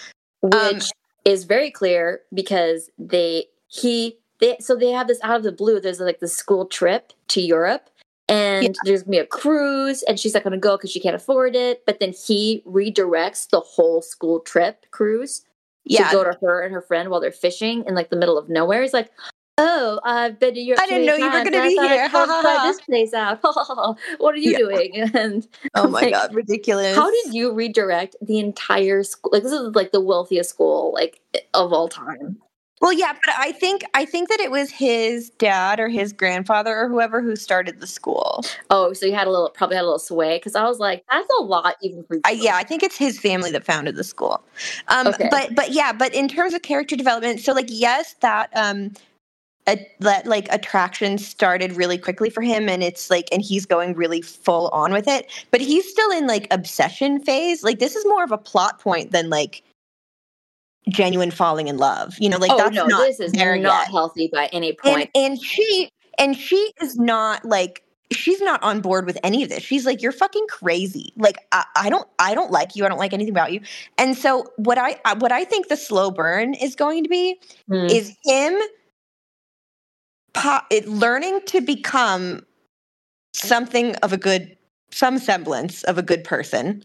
which 0.42 0.56
Um, 0.56 0.80
is 1.26 1.46
very 1.46 1.72
clear 1.72 2.22
because 2.34 2.90
they 2.98 3.46
he 3.68 4.18
they 4.40 4.58
so 4.60 4.76
they 4.76 4.92
have 4.92 5.08
this 5.08 5.20
out 5.24 5.38
of 5.38 5.44
the 5.44 5.52
blue. 5.52 5.80
There's 5.80 6.00
like 6.00 6.20
the 6.20 6.28
school 6.28 6.66
trip 6.66 7.14
to 7.30 7.42
Europe, 7.42 7.90
and 8.30 8.64
Yeah. 8.76 8.82
there's 8.84 9.04
gonna 9.04 9.12
be 9.12 9.18
a 9.18 9.26
cruise, 9.26 10.04
and 10.04 10.20
she's 10.20 10.34
not 10.34 10.44
gonna 10.44 10.58
go 10.58 10.78
because 10.78 10.92
she 10.92 11.00
can't 11.00 11.16
afford 11.16 11.56
it. 11.56 11.84
But 11.86 12.00
then 12.00 12.14
he 12.14 12.64
redirects 12.66 13.50
the 13.50 13.60
whole 13.60 14.02
school 14.02 14.40
trip 14.40 14.86
cruise 14.92 15.42
Yeah, 15.86 16.10
to 16.10 16.16
go 16.16 16.24
to 16.24 16.38
her 16.42 16.62
and 16.62 16.74
her 16.74 16.82
friend 16.82 17.10
while 17.10 17.20
they're 17.20 17.32
fishing 17.32 17.84
in 17.88 17.96
like 17.96 18.10
the 18.10 18.16
middle 18.16 18.38
of 18.38 18.48
nowhere. 18.50 18.82
He's 18.82 18.94
like, 18.94 19.12
oh, 19.58 20.00
I've 20.04 20.40
been 20.40 20.54
to 20.54 20.60
Europe. 20.60 20.82
I 20.82 20.88
didn't 20.88 21.06
know 21.08 21.16
you 21.16 21.26
were 21.32 21.44
gonna 21.44 21.64
be 21.64 21.76
here. 21.76 22.08
Ha, 22.08 22.26
ha, 22.26 22.42
try 22.42 22.58
ha." 22.58 22.68
this 22.68 22.80
place 22.82 23.14
out. 23.14 23.40
what 24.20 24.36
are 24.36 24.38
you 24.38 24.52
Yeah. 24.52 24.58
doing? 24.60 25.10
And 25.16 25.48
Oh 25.76 25.86
I'm 25.86 25.92
my 25.92 26.02
like, 26.02 26.14
god, 26.14 26.34
ridiculous. 26.34 26.96
How 26.96 27.10
did 27.10 27.34
you 27.34 27.52
redirect 27.52 28.16
the 28.22 28.40
entire 28.40 29.04
school? 29.04 29.32
Like 29.34 29.44
this 29.44 29.52
is 29.52 29.76
like 29.76 29.92
the 29.92 30.02
wealthiest 30.02 30.50
school 30.50 30.92
like 30.94 31.20
of 31.54 31.74
all 31.74 31.90
time. 31.90 32.38
Well, 32.82 32.94
yeah, 32.94 33.12
but 33.14 33.34
I 33.38 33.52
think 33.52 33.84
I 33.94 34.06
think 34.06 34.30
that 34.30 34.40
it 34.40 34.52
was 34.52 34.72
his 34.72 35.32
dad 35.32 35.80
or 35.80 35.90
his 35.90 36.14
grandfather 36.14 36.76
or 36.78 36.88
whoever 36.88 37.22
who 37.22 37.36
started 37.36 37.82
the 37.82 37.88
school. 37.88 38.44
Oh, 38.70 38.94
so 38.94 39.06
you 39.06 39.14
had 39.14 39.28
a 39.28 39.32
little 39.32 39.50
probably 39.50 39.76
had 39.76 39.84
a 39.84 39.86
little 39.86 40.00
sway 40.00 40.38
because 40.38 40.56
I 40.56 40.64
was 40.64 40.80
like, 40.80 41.04
that's 41.12 41.28
a 41.40 41.44
lot 41.44 41.76
even 41.82 42.04
for. 42.04 42.20
I, 42.24 42.32
yeah, 42.32 42.56
I 42.56 42.64
think 42.64 42.82
it's 42.82 42.98
his 42.98 43.20
family 43.20 43.52
that 43.52 43.66
founded 43.66 43.96
the 43.96 44.04
school. 44.04 44.42
Um, 44.88 45.08
Okay. 45.08 45.28
But 45.30 45.56
but 45.56 45.72
yeah, 45.72 45.92
but 45.92 46.14
in 46.14 46.28
terms 46.28 46.54
of 46.54 46.62
character 46.62 46.96
development, 46.96 47.42
so 47.42 47.52
like 47.54 47.68
yes, 47.70 48.16
that 48.22 48.50
um, 48.56 48.94
a, 49.68 49.86
that 50.00 50.26
like 50.26 50.48
attraction 50.52 51.18
started 51.18 51.76
really 51.76 51.98
quickly 51.98 52.30
for 52.30 52.42
him, 52.42 52.70
and 52.70 52.82
it's 52.82 53.10
like, 53.10 53.28
and 53.32 53.42
he's 53.42 53.66
going 53.66 53.94
really 53.96 54.22
full 54.22 54.70
on 54.70 54.94
with 54.94 55.08
it. 55.08 55.30
But 55.52 55.62
he's 55.62 55.90
still 55.90 56.12
in 56.12 56.28
like 56.28 56.48
obsession 56.52 57.20
phase. 57.22 57.64
Like 57.64 57.80
this 57.80 57.96
is 57.96 58.06
more 58.06 58.24
of 58.24 58.32
a 58.32 58.38
plot 58.38 58.80
point 58.80 59.12
than 59.12 59.30
like 59.30 59.64
genuine 60.90 61.32
falling 61.32 61.68
in 61.68 61.78
love. 61.78 62.16
You 62.20 62.30
know, 62.30 62.38
like 62.38 62.52
oh 62.52 62.58
that's 62.58 62.76
no, 62.76 62.86
not 62.88 63.08
this 63.08 63.20
is 63.20 63.32
there 63.34 63.58
not 63.58 63.82
yet. 63.84 63.92
healthy 63.92 64.30
by 64.32 64.48
any 64.48 64.70
and 64.70 64.78
point. 64.78 65.10
and 65.16 65.42
she 65.42 65.90
and 66.18 66.36
she 66.38 66.72
is 66.82 66.98
not 66.98 67.44
like 67.46 67.84
she's 68.12 68.42
not 68.42 68.62
on 68.64 68.82
board 68.82 69.06
with 69.06 69.18
any 69.24 69.44
of 69.44 69.50
this 69.50 69.62
she's 69.62 69.86
like 69.86 70.02
you're 70.02 70.12
fucking 70.12 70.46
crazy 70.50 71.14
like 71.18 71.38
I, 71.52 71.64
I 71.76 71.90
don't 71.90 72.08
i 72.18 72.34
don't 72.34 72.52
like 72.52 72.76
you 72.76 72.84
i 72.86 72.90
don't 72.90 72.98
like 72.98 73.14
anything 73.14 73.34
about 73.34 73.52
you 73.54 73.62
and 74.00 74.18
so 74.18 74.46
what 74.58 74.78
i 74.80 75.00
what 75.20 75.32
i 75.32 75.46
think 75.46 75.68
the 75.68 75.78
slow 75.78 76.10
burn 76.10 76.56
is 76.56 76.76
going 76.76 77.04
to 77.04 77.10
be 77.10 77.40
Hmm. 77.70 77.86
is 77.88 78.16
him 78.26 78.58
po- 80.34 80.62
it, 80.72 80.88
learning 80.88 81.42
to 81.48 81.62
become 81.62 82.46
something 83.34 83.96
of 83.98 84.12
a 84.12 84.18
good 84.18 84.58
some 84.92 85.20
semblance 85.20 85.84
of 85.84 86.00
a 86.00 86.02
good 86.02 86.24
person 86.24 86.84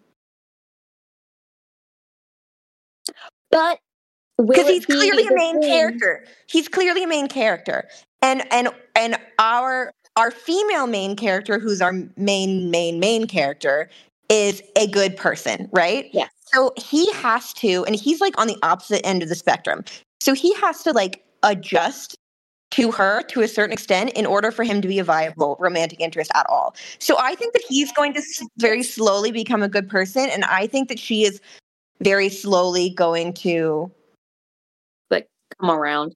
but 3.50 3.78
because 4.38 4.68
he's 4.68 4.86
be 4.86 4.94
clearly 4.94 5.26
a 5.26 5.34
main 5.34 5.60
thing- 5.60 5.70
character. 5.70 6.24
He's 6.46 6.68
clearly 6.68 7.04
a 7.04 7.06
main 7.06 7.28
character. 7.28 7.88
And 8.22 8.42
and 8.52 8.68
and 8.96 9.18
our 9.38 9.92
our 10.16 10.30
female 10.30 10.86
main 10.86 11.16
character 11.16 11.58
who's 11.58 11.80
our 11.80 11.92
main 12.16 12.70
main 12.70 13.00
main 13.00 13.26
character 13.26 13.88
is 14.28 14.62
a 14.76 14.86
good 14.88 15.16
person 15.16 15.68
right? 15.72 16.08
Yes. 16.12 16.30
so 16.46 16.72
he 16.76 17.10
has 17.12 17.52
to 17.54 17.84
and 17.84 17.94
he's 17.94 18.20
like 18.20 18.38
on 18.40 18.46
the 18.46 18.56
opposite 18.62 19.04
end 19.06 19.22
of 19.22 19.28
the 19.28 19.34
spectrum. 19.34 19.84
So 20.20 20.32
he 20.32 20.54
has 20.54 20.82
to 20.84 20.92
like 20.92 21.24
adjust 21.42 22.16
to 22.70 22.90
her 22.90 23.22
to 23.24 23.42
a 23.42 23.46
certain 23.46 23.72
extent 23.72 24.10
in 24.14 24.26
order 24.26 24.50
for 24.50 24.64
him 24.64 24.80
to 24.80 24.88
be 24.88 24.98
a 24.98 25.04
viable 25.04 25.56
romantic 25.60 26.00
interest 26.00 26.30
at 26.34 26.46
all. 26.48 26.74
So 26.98 27.16
i 27.18 27.34
think 27.34 27.52
that 27.52 27.62
he's 27.68 27.92
going 27.92 28.14
to 28.14 28.22
very 28.56 28.82
slowly 28.82 29.30
become 29.30 29.62
a 29.62 29.68
good 29.68 29.88
person 29.88 30.28
and 30.30 30.44
i 30.44 30.66
think 30.66 30.88
that 30.88 30.98
she 30.98 31.24
is 31.24 31.40
very 32.00 32.28
slowly 32.28 32.90
going 32.90 33.32
to 33.32 33.90
come 35.64 35.76
around. 35.76 36.14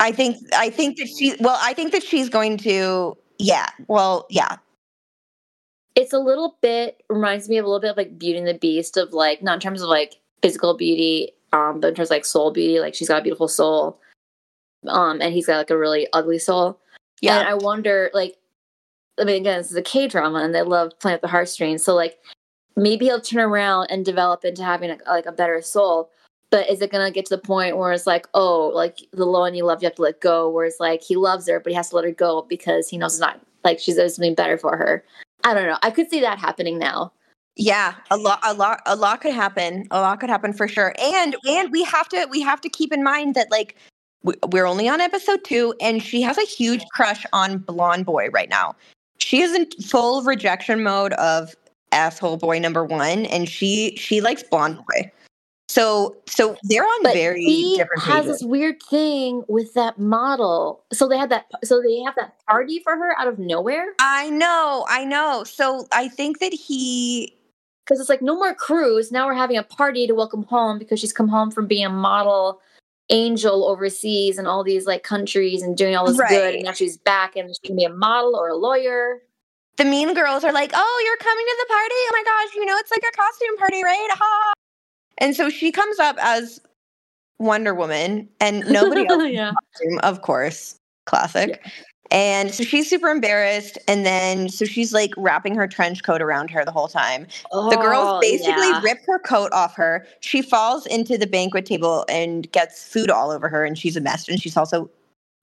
I 0.00 0.12
think 0.12 0.36
I 0.54 0.70
think 0.70 0.98
that 0.98 1.08
she 1.08 1.34
well 1.40 1.58
I 1.60 1.72
think 1.72 1.92
that 1.92 2.02
she's 2.02 2.28
going 2.28 2.58
to 2.58 3.16
yeah 3.38 3.68
well 3.88 4.26
yeah 4.28 4.56
It's 5.94 6.12
a 6.12 6.18
little 6.18 6.58
bit 6.60 7.02
reminds 7.08 7.48
me 7.48 7.58
of 7.58 7.64
a 7.64 7.68
little 7.68 7.80
bit 7.80 7.90
of 7.90 7.96
like 7.96 8.18
Beauty 8.18 8.38
and 8.38 8.46
the 8.46 8.54
Beast 8.54 8.96
of 8.96 9.12
like 9.12 9.42
not 9.42 9.54
in 9.54 9.60
terms 9.60 9.82
of 9.82 9.88
like 9.88 10.16
physical 10.42 10.76
beauty, 10.76 11.32
um, 11.52 11.80
but 11.80 11.88
in 11.88 11.94
terms 11.94 12.08
of 12.08 12.16
like 12.16 12.24
soul 12.24 12.50
beauty. 12.50 12.80
Like 12.80 12.94
she's 12.94 13.08
got 13.08 13.20
a 13.20 13.22
beautiful 13.22 13.48
soul, 13.48 14.00
um, 14.88 15.20
and 15.20 15.32
he's 15.32 15.46
got 15.46 15.56
like 15.56 15.70
a 15.70 15.78
really 15.78 16.06
ugly 16.12 16.38
soul. 16.38 16.80
yeah 17.22 17.38
And 17.38 17.48
I 17.48 17.54
wonder, 17.54 18.10
like, 18.12 18.36
I 19.18 19.24
mean, 19.24 19.40
again, 19.40 19.58
this 19.58 19.70
is 19.70 19.76
a 19.76 19.82
K 19.82 20.08
drama, 20.08 20.40
and 20.40 20.54
they 20.54 20.62
love 20.62 20.92
playing 21.00 21.14
with 21.14 21.22
the 21.22 21.28
heartstrings. 21.28 21.84
So, 21.84 21.94
like, 21.94 22.18
maybe 22.76 23.06
he'll 23.06 23.20
turn 23.20 23.40
around 23.40 23.86
and 23.90 24.04
develop 24.04 24.44
into 24.44 24.64
having 24.64 24.90
a, 24.90 24.98
like 25.06 25.26
a 25.26 25.32
better 25.32 25.62
soul. 25.62 26.10
But 26.54 26.70
is 26.70 26.80
it 26.80 26.92
gonna 26.92 27.10
get 27.10 27.26
to 27.26 27.34
the 27.34 27.42
point 27.42 27.78
where 27.78 27.90
it's 27.90 28.06
like, 28.06 28.28
oh, 28.32 28.68
like 28.72 29.00
the 29.12 29.26
one 29.28 29.56
you 29.56 29.64
love, 29.64 29.82
you 29.82 29.86
have 29.86 29.96
to 29.96 30.02
let 30.02 30.20
go? 30.20 30.48
Where 30.48 30.64
it's 30.64 30.78
like 30.78 31.02
he 31.02 31.16
loves 31.16 31.48
her, 31.48 31.58
but 31.58 31.70
he 31.72 31.74
has 31.74 31.88
to 31.90 31.96
let 31.96 32.04
her 32.04 32.12
go 32.12 32.42
because 32.48 32.88
he 32.88 32.96
knows 32.96 33.14
it's 33.14 33.20
not 33.20 33.40
like 33.64 33.80
she's 33.80 33.96
doing 33.96 34.08
something 34.08 34.36
better 34.36 34.56
for 34.56 34.76
her. 34.76 35.04
I 35.42 35.52
don't 35.52 35.66
know. 35.66 35.78
I 35.82 35.90
could 35.90 36.08
see 36.10 36.20
that 36.20 36.38
happening 36.38 36.78
now. 36.78 37.10
yeah 37.56 37.94
a 38.12 38.16
lot 38.16 38.38
a 38.44 38.54
lot 38.54 38.82
a 38.86 38.94
lot 38.94 39.20
could 39.20 39.34
happen 39.34 39.86
a 39.90 39.98
lot 40.00 40.20
could 40.20 40.30
happen 40.30 40.52
for 40.52 40.68
sure 40.68 40.94
and 41.02 41.34
and 41.48 41.72
we 41.72 41.82
have 41.84 42.08
to 42.10 42.26
we 42.30 42.40
have 42.40 42.60
to 42.60 42.68
keep 42.68 42.92
in 42.92 43.02
mind 43.02 43.34
that 43.34 43.50
like 43.50 43.74
we- 44.22 44.34
we're 44.52 44.66
only 44.66 44.88
on 44.88 45.00
episode 45.00 45.42
two 45.44 45.74
and 45.80 46.02
she 46.02 46.22
has 46.22 46.38
a 46.38 46.44
huge 46.46 46.84
crush 46.92 47.24
on 47.32 47.58
blonde 47.58 48.06
boy 48.06 48.28
right 48.32 48.48
now 48.48 48.74
she 49.18 49.40
is 49.40 49.52
in 49.54 49.66
full 49.82 50.22
rejection 50.22 50.82
mode 50.84 51.12
of 51.14 51.54
asshole 51.92 52.36
boy 52.36 52.58
number 52.60 52.84
one 52.84 53.26
and 53.26 53.48
she 53.48 53.94
she 53.96 54.20
likes 54.20 54.42
blonde 54.44 54.76
boy 54.76 55.10
so 55.74 56.16
so 56.26 56.56
they're 56.62 56.84
on 56.84 57.02
But 57.02 57.14
very 57.14 57.44
he 57.44 57.76
different 57.76 58.02
has 58.02 58.24
pages. 58.26 58.40
this 58.40 58.46
weird 58.48 58.80
thing 58.88 59.42
with 59.48 59.74
that 59.74 59.98
model. 59.98 60.84
So 60.92 61.08
they 61.08 61.18
had 61.18 61.30
that. 61.30 61.46
So 61.64 61.82
they 61.82 62.00
have 62.02 62.14
that 62.14 62.36
party 62.46 62.78
for 62.78 62.96
her 62.96 63.18
out 63.18 63.26
of 63.26 63.40
nowhere. 63.40 63.94
I 63.98 64.30
know, 64.30 64.86
I 64.88 65.04
know. 65.04 65.42
So 65.42 65.88
I 65.92 66.06
think 66.08 66.38
that 66.38 66.52
he 66.52 67.36
because 67.84 67.98
it's 67.98 68.08
like 68.08 68.22
no 68.22 68.36
more 68.36 68.54
cruise. 68.54 69.10
Now 69.10 69.26
we're 69.26 69.34
having 69.34 69.56
a 69.56 69.64
party 69.64 70.06
to 70.06 70.14
welcome 70.14 70.44
home 70.44 70.78
because 70.78 71.00
she's 71.00 71.12
come 71.12 71.28
home 71.28 71.50
from 71.50 71.66
being 71.66 71.84
a 71.84 71.90
model 71.90 72.60
angel 73.10 73.66
overseas 73.68 74.38
and 74.38 74.46
all 74.46 74.62
these 74.64 74.86
like 74.86 75.02
countries 75.02 75.60
and 75.60 75.76
doing 75.76 75.94
all 75.96 76.06
this 76.06 76.16
good, 76.16 76.54
and 76.54 76.64
now 76.64 76.72
she's 76.72 76.96
back 76.96 77.34
and 77.36 77.50
she 77.54 77.66
can 77.66 77.76
be 77.76 77.84
a 77.84 77.92
model 77.92 78.36
or 78.36 78.48
a 78.48 78.56
lawyer. 78.56 79.20
the 79.76 79.84
mean 79.84 80.14
girls 80.14 80.44
are 80.44 80.52
like, 80.52 80.70
"Oh, 80.72 81.02
you're 81.04 81.16
coming 81.18 81.44
to 81.44 81.56
the 81.58 81.66
party? 81.68 81.94
Oh 81.94 82.10
my 82.12 82.22
gosh, 82.24 82.54
you 82.54 82.64
know 82.64 82.76
it's 82.78 82.90
like 82.92 83.02
a 83.02 83.16
costume 83.16 83.56
party, 83.58 83.82
right?" 83.82 84.08
Ha. 84.12 84.52
And 85.18 85.34
so 85.36 85.50
she 85.50 85.70
comes 85.72 85.98
up 85.98 86.16
as 86.20 86.60
Wonder 87.38 87.74
Woman, 87.74 88.28
and 88.40 88.66
nobody 88.68 89.06
else 89.08 89.28
yeah. 89.28 89.52
costume, 89.72 89.98
of 90.02 90.22
course, 90.22 90.76
classic. 91.06 91.64
And 92.10 92.54
so 92.54 92.62
she's 92.64 92.88
super 92.88 93.08
embarrassed, 93.08 93.78
and 93.88 94.04
then 94.04 94.48
so 94.48 94.64
she's 94.66 94.92
like 94.92 95.10
wrapping 95.16 95.54
her 95.56 95.66
trench 95.66 96.04
coat 96.04 96.20
around 96.22 96.50
her 96.50 96.64
the 96.64 96.70
whole 96.70 96.86
time. 96.86 97.26
The 97.50 97.78
girls 97.80 98.06
Oh, 98.08 98.20
basically 98.20 98.68
yeah. 98.68 98.80
rip 98.82 98.98
her 99.06 99.18
coat 99.18 99.52
off 99.52 99.74
her. 99.76 100.06
She 100.20 100.42
falls 100.42 100.86
into 100.86 101.16
the 101.16 101.26
banquet 101.26 101.66
table 101.66 102.04
and 102.08 102.50
gets 102.52 102.86
food 102.86 103.10
all 103.10 103.30
over 103.30 103.48
her, 103.48 103.64
and 103.64 103.76
she's 103.78 103.96
a 103.96 104.00
mess. 104.00 104.28
And 104.28 104.40
she's 104.40 104.56
also 104.56 104.90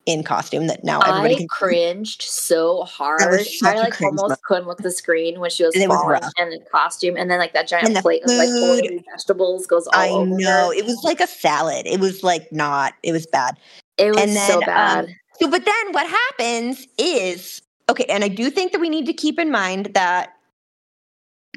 in 0.05 0.23
costume 0.23 0.67
that 0.67 0.83
now 0.83 0.99
everybody 1.01 1.35
I 1.35 1.37
can. 1.39 1.47
cringed 1.47 2.21
so 2.23 2.83
hard. 2.83 3.45
I 3.63 3.77
like 3.77 4.01
almost 4.01 4.21
moment. 4.23 4.41
couldn't 4.43 4.67
look 4.67 4.79
at 4.79 4.83
the 4.83 4.91
screen 4.91 5.39
when 5.39 5.49
she 5.49 5.63
was 5.63 5.75
was 5.75 5.85
falling 5.85 6.21
rough. 6.21 6.33
and 6.39 6.53
in 6.53 6.59
costume, 6.71 7.17
and 7.17 7.29
then 7.29 7.39
like 7.39 7.53
that 7.53 7.67
giant 7.67 7.87
And 7.87 7.95
the 7.95 8.01
plate 8.01 8.23
of 8.23 8.29
like 8.29 8.49
food. 8.49 8.85
oily 8.85 9.05
vegetables 9.11 9.67
goes 9.67 9.87
all 9.87 9.93
I 9.93 10.09
over 10.09 10.35
know 10.35 10.69
her. 10.69 10.73
it 10.73 10.85
was 10.85 11.03
like 11.03 11.19
a 11.21 11.27
salad. 11.27 11.85
It 11.85 11.99
was 11.99 12.23
like 12.23 12.51
not. 12.51 12.93
It 13.03 13.11
was 13.11 13.27
bad. 13.27 13.57
It 13.97 14.11
was 14.11 14.19
and 14.19 14.31
so 14.31 14.59
bad. 14.61 15.05
um, 15.05 15.15
So, 15.39 15.49
but 15.49 15.65
then 15.65 15.91
what 15.91 16.07
happens 16.07 16.87
is 16.97 17.61
okay, 17.89 18.05
and 18.05 18.23
I 18.23 18.27
do 18.27 18.49
think 18.49 18.71
that 18.71 18.81
we 18.81 18.89
need 18.89 19.05
to 19.05 19.13
keep 19.13 19.37
in 19.39 19.51
mind 19.51 19.91
that 19.93 20.33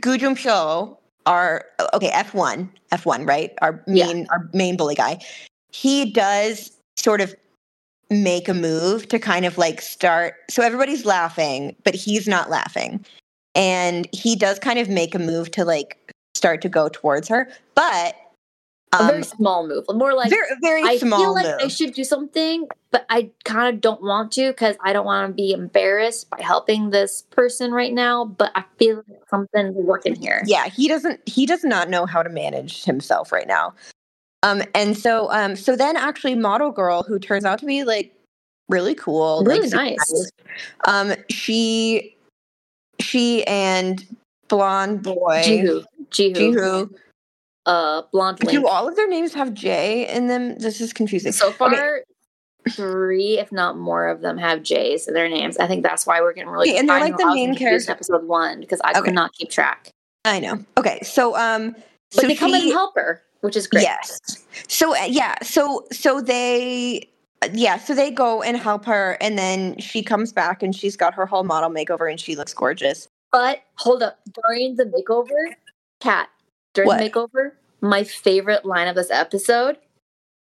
Gu 0.01 0.19
Junpyo, 0.19 0.99
our 1.27 1.65
okay 1.95 2.09
F 2.09 2.35
one, 2.35 2.71
F 2.93 3.07
one, 3.07 3.25
right? 3.25 3.53
Our 3.63 3.83
Yeah. 3.87 4.07
main, 4.07 4.27
our 4.31 4.49
main 4.53 4.77
bully 4.77 4.95
guy. 4.95 5.19
He 5.73 6.11
does 6.13 6.71
sort 6.97 7.21
of 7.21 7.35
make 8.11 8.49
a 8.49 8.55
move 8.55 9.09
to 9.09 9.19
kind 9.19 9.45
of 9.45 9.59
like 9.59 9.81
start. 9.81 10.35
So 10.51 10.63
everybody's 10.63 11.05
laughing, 11.05 11.77
but 11.85 11.95
he's 11.95 12.29
not 12.29 12.51
laughing, 12.51 13.05
and 13.55 14.09
he 14.13 14.37
does 14.37 14.59
kind 14.59 14.79
of 14.79 14.89
make 14.89 15.15
a 15.15 15.19
move 15.19 15.51
to 15.53 15.65
like 15.65 15.99
start 16.35 16.63
to 16.63 16.69
go 16.69 16.89
towards 16.89 17.29
her, 17.29 17.49
but. 17.75 18.17
a 18.93 19.03
Um, 19.03 19.09
very 19.09 19.23
small 19.25 19.67
move, 19.67 19.85
more 19.93 20.15
like 20.15 20.31
very, 20.31 20.47
very 20.61 20.83
I 20.83 20.99
small 20.99 21.19
feel 21.19 21.35
like 21.35 21.47
move. 21.47 21.61
I 21.63 21.69
should 21.69 21.95
do 21.95 22.05
something, 22.05 22.69
but 22.93 23.05
I 23.11 23.31
kind 23.45 23.75
of 23.75 23.81
don't 23.81 24.01
want 24.01 24.31
to 24.33 24.51
because 24.51 24.77
I 24.85 24.93
don't 24.93 25.05
want 25.05 25.29
to 25.31 25.35
be 25.35 25.51
embarrassed 25.53 26.31
by 26.31 26.41
helping 26.41 26.91
this 26.91 27.23
person 27.31 27.73
right 27.73 27.93
now. 27.93 28.25
But 28.25 28.53
I 28.55 28.63
feel 28.79 29.03
like 29.09 29.19
something's 29.29 29.75
working 29.75 30.15
here. 30.15 30.43
yeah 30.47 30.69
he 30.69 30.87
doesn't 30.87 31.21
he 31.27 31.45
does 31.45 31.65
not 31.65 31.89
know 31.91 32.07
how 32.07 32.23
to 32.23 32.31
manage 32.31 32.85
himself 32.85 33.33
right 33.33 33.49
now 33.49 33.75
um 34.45 34.63
and 34.75 34.97
so 34.97 35.29
um 35.33 35.57
so 35.57 35.75
then 35.75 35.97
actually 35.97 36.35
model 36.37 36.71
girl 36.71 37.03
who 37.03 37.19
turns 37.19 37.45
out 37.45 37.59
to 37.59 37.67
be 37.67 37.83
like 37.83 38.15
really 38.69 38.95
cool 38.95 39.43
really 39.45 39.67
super 39.69 39.83
nice. 39.85 40.31
um 40.87 41.13
she 41.31 42.15
she 43.01 43.45
and 43.47 44.07
blonde 44.49 45.03
boy 45.03 45.43
Jihu, 45.45 45.85
Jihu, 46.11 46.37
Jihu. 46.37 46.91
uh, 47.67 48.03
blonde 48.13 48.39
do 48.39 48.67
all 48.69 48.87
of 48.87 48.95
their 48.95 49.09
names 49.09 49.35
have 49.35 49.53
j 49.55 50.07
in 50.15 50.29
them 50.29 50.57
this 50.59 50.81
is 50.81 50.93
confusing 50.93 51.33
So 51.33 51.51
far, 51.51 51.73
Okay. 51.75 52.03
three, 52.71 53.39
if 53.39 53.53
not 53.53 53.77
more, 53.77 54.07
of 54.09 54.21
them 54.23 54.39
have 54.39 54.63
J's 54.63 55.07
in 55.07 55.13
their 55.13 55.29
names. 55.29 55.59
I 55.59 55.67
think 55.67 55.83
that's 55.83 56.07
why 56.07 56.21
we're 56.23 56.33
getting 56.33 56.49
really. 56.49 56.71
Okay, 56.71 56.79
and 56.79 56.89
they're 56.89 56.99
like 57.01 57.17
the 57.19 57.27
main 57.35 57.55
characters. 57.55 57.89
Episode 57.91 58.25
one 58.27 58.61
because 58.61 58.81
I 58.85 58.93
Okay. 58.93 59.03
could 59.03 59.15
not 59.15 59.33
keep 59.35 59.51
track. 59.51 59.91
i 60.25 60.41
know 60.41 60.65
okay 60.79 61.01
so 61.03 61.37
um 61.37 61.73
But 62.13 62.23
so 62.23 62.27
they 62.29 62.35
come 62.37 62.55
in 62.55 62.61
she- 62.63 62.67
and 62.69 62.73
help 62.73 62.95
her, 62.97 63.23
which 63.45 63.57
is 63.57 63.67
great. 63.67 63.83
Yes. 63.83 64.43
So 64.69 64.97
uh, 64.97 65.05
yeah, 65.05 65.37
so 65.43 65.85
so 65.93 66.21
they 66.23 67.09
yeah, 67.53 67.77
so 67.77 67.95
they 67.95 68.11
go 68.11 68.43
and 68.43 68.57
help 68.57 68.87
her, 68.87 69.19
and 69.21 69.39
then 69.39 69.79
she 69.79 70.03
comes 70.03 70.33
back 70.33 70.63
and 70.63 70.75
she's 70.75 70.97
got 70.97 71.13
her 71.13 71.27
whole 71.27 71.45
model 71.45 71.69
makeover 71.69 72.11
and 72.11 72.19
she 72.19 72.37
looks 72.37 72.55
gorgeous. 72.55 73.07
But 73.31 73.63
hold 73.77 74.03
up, 74.03 74.19
during 74.43 74.77
the 74.77 74.85
makeover, 74.85 75.55
Cat, 76.01 76.31
during 76.73 76.89
What? 76.89 76.99
the 76.99 77.11
makeover, 77.11 77.51
my 77.81 78.03
favorite 78.03 78.65
line 78.65 78.89
of 78.89 78.95
this 78.95 79.11
episode 79.11 79.77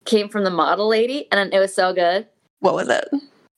came 0.04 0.28
from 0.28 0.44
the 0.44 0.50
model 0.50 0.88
lady, 0.88 1.26
and 1.32 1.52
it 1.52 1.58
was 1.58 1.74
so 1.74 1.92
good. 1.92 2.28
What 2.60 2.74
was 2.74 2.88
it? 2.88 3.08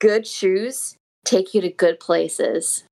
Good 0.01 0.27
shoes 0.27 0.97
take 1.25 1.55
you 1.55 1.61
to 1.61 1.71
good 1.71 2.01
places. 2.01 2.85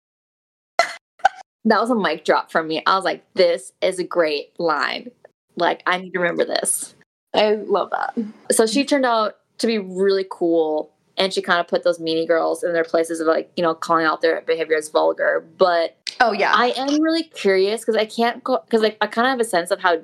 that 0.78 1.80
was 1.80 1.90
a 1.90 1.94
mic 1.94 2.24
drop 2.24 2.50
from 2.50 2.68
me. 2.68 2.82
I 2.86 2.96
was 2.96 3.04
like, 3.04 3.24
this 3.34 3.72
is 3.80 3.98
a 3.98 4.04
great 4.04 4.58
line. 4.58 5.10
Like, 5.56 5.82
I 5.86 5.98
need 5.98 6.12
to 6.12 6.18
remember 6.18 6.44
this. 6.44 6.94
I 7.34 7.54
love 7.54 7.90
that. 7.90 8.16
So 8.50 8.66
she 8.66 8.84
turned 8.84 9.06
out 9.06 9.38
to 9.58 9.66
be 9.66 9.78
really 9.78 10.26
cool. 10.30 10.92
And 11.18 11.32
she 11.32 11.42
kind 11.42 11.60
of 11.60 11.68
put 11.68 11.84
those 11.84 11.98
meanie 11.98 12.26
girls 12.26 12.64
in 12.64 12.72
their 12.72 12.84
places 12.84 13.20
of 13.20 13.26
like, 13.26 13.52
you 13.56 13.62
know, 13.62 13.74
calling 13.74 14.06
out 14.06 14.22
their 14.22 14.40
behavior 14.40 14.76
as 14.76 14.88
vulgar. 14.88 15.46
But 15.58 15.96
Oh 16.20 16.32
yeah, 16.32 16.52
I 16.54 16.68
am 16.76 17.00
really 17.02 17.24
curious 17.24 17.80
because 17.80 17.96
I 17.96 18.04
can't 18.06 18.44
go 18.44 18.60
because 18.64 18.80
like 18.80 18.96
I 19.00 19.08
kind 19.08 19.26
of 19.26 19.30
have 19.30 19.40
a 19.40 19.44
sense 19.44 19.72
of 19.72 19.80
how 19.80 19.96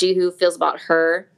Jihu 0.00 0.32
feels 0.32 0.56
about 0.56 0.80
her. 0.80 1.28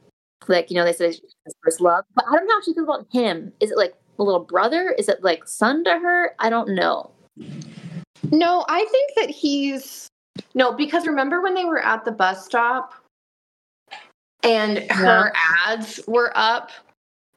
Like 0.47 0.71
you 0.71 0.77
know, 0.77 0.85
they 0.85 0.93
say 0.93 1.11
she's 1.11 1.35
his 1.45 1.55
first 1.65 1.81
love, 1.81 2.05
but 2.15 2.25
I 2.29 2.37
don't 2.37 2.47
know 2.47 2.55
how 2.55 2.61
she 2.63 2.73
feels 2.73 2.85
about 2.85 3.07
him. 3.11 3.53
Is 3.59 3.73
it 3.73 3.77
like 3.77 3.95
a 4.19 4.23
little 4.23 4.45
brother? 4.45 4.95
Is 4.97 5.09
it 5.09 5.25
like 5.25 5.49
son 5.49 5.83
to 5.83 5.99
her? 5.99 6.35
I 6.39 6.49
don't 6.49 6.75
know. 6.75 7.11
No, 8.31 8.65
I 8.69 8.87
think 8.91 9.11
that 9.17 9.31
he's 9.31 10.07
no 10.55 10.73
because 10.73 11.09
remember 11.09 11.41
when 11.41 11.55
they 11.55 11.65
were 11.65 11.85
at 11.85 12.05
the 12.05 12.13
bus 12.13 12.45
stop 12.45 12.95
and 14.43 14.79
her 14.91 15.33
ads 15.67 16.01
were 16.07 16.33
up 16.35 16.71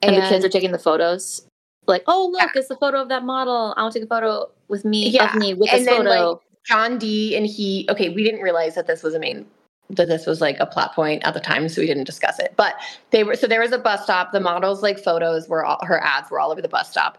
And, 0.01 0.15
the 0.17 0.21
kids 0.21 0.43
are 0.45 0.49
taking 0.49 0.71
the 0.71 0.79
photos. 0.79 1.45
Like, 1.85 2.03
oh 2.07 2.29
look, 2.31 2.51
it's 2.55 2.67
the 2.69 2.77
photo 2.77 3.01
of 3.01 3.09
that 3.09 3.23
model. 3.23 3.73
I 3.77 3.81
want 3.81 3.93
to 3.93 3.99
take 3.99 4.05
a 4.05 4.09
photo 4.09 4.49
with 4.69 4.85
me 4.85 5.09
Yeah, 5.09 5.29
of 5.33 5.35
me 5.35 5.53
with 5.53 5.69
and 5.71 5.79
this 5.81 5.85
then, 5.87 6.05
photo. 6.05 6.29
like, 6.31 6.39
John 6.65 6.97
D 6.97 7.35
and 7.35 7.45
he 7.45 7.85
okay, 7.89 8.09
we 8.09 8.23
didn't 8.23 8.41
realize 8.41 8.75
that 8.75 8.87
this 8.87 9.03
was 9.03 9.13
a 9.15 9.19
main 9.19 9.45
that 9.89 10.07
this 10.07 10.25
was 10.25 10.39
like 10.39 10.55
a 10.61 10.65
plot 10.65 10.95
point 10.95 11.21
at 11.25 11.33
the 11.33 11.41
time, 11.41 11.67
so 11.67 11.81
we 11.81 11.87
didn't 11.87 12.05
discuss 12.05 12.39
it. 12.39 12.53
But 12.55 12.75
they 13.11 13.25
were 13.25 13.35
so 13.35 13.47
there 13.47 13.59
was 13.59 13.73
a 13.73 13.77
bus 13.77 14.03
stop. 14.03 14.31
The 14.31 14.39
models 14.39 14.81
like 14.81 14.97
photos 14.97 15.49
were 15.49 15.65
all 15.65 15.79
her 15.85 16.01
ads 16.01 16.31
were 16.31 16.39
all 16.39 16.51
over 16.51 16.61
the 16.61 16.69
bus 16.69 16.89
stop. 16.89 17.17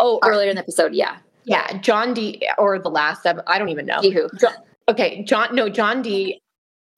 oh, 0.00 0.18
um, 0.24 0.30
earlier 0.30 0.48
in 0.50 0.56
the 0.56 0.62
episode, 0.62 0.92
yeah, 0.92 1.18
Yeah, 1.44 1.78
John 1.78 2.14
D 2.14 2.42
or 2.58 2.80
the 2.80 2.90
last 2.90 3.24
I 3.26 3.58
don't 3.58 3.68
even 3.68 3.86
know. 3.86 4.00
Jihu. 4.00 4.28
Jo- 4.40 4.48
okay, 4.88 5.22
John 5.22 5.54
no 5.54 5.68
John 5.68 6.02
D 6.02 6.40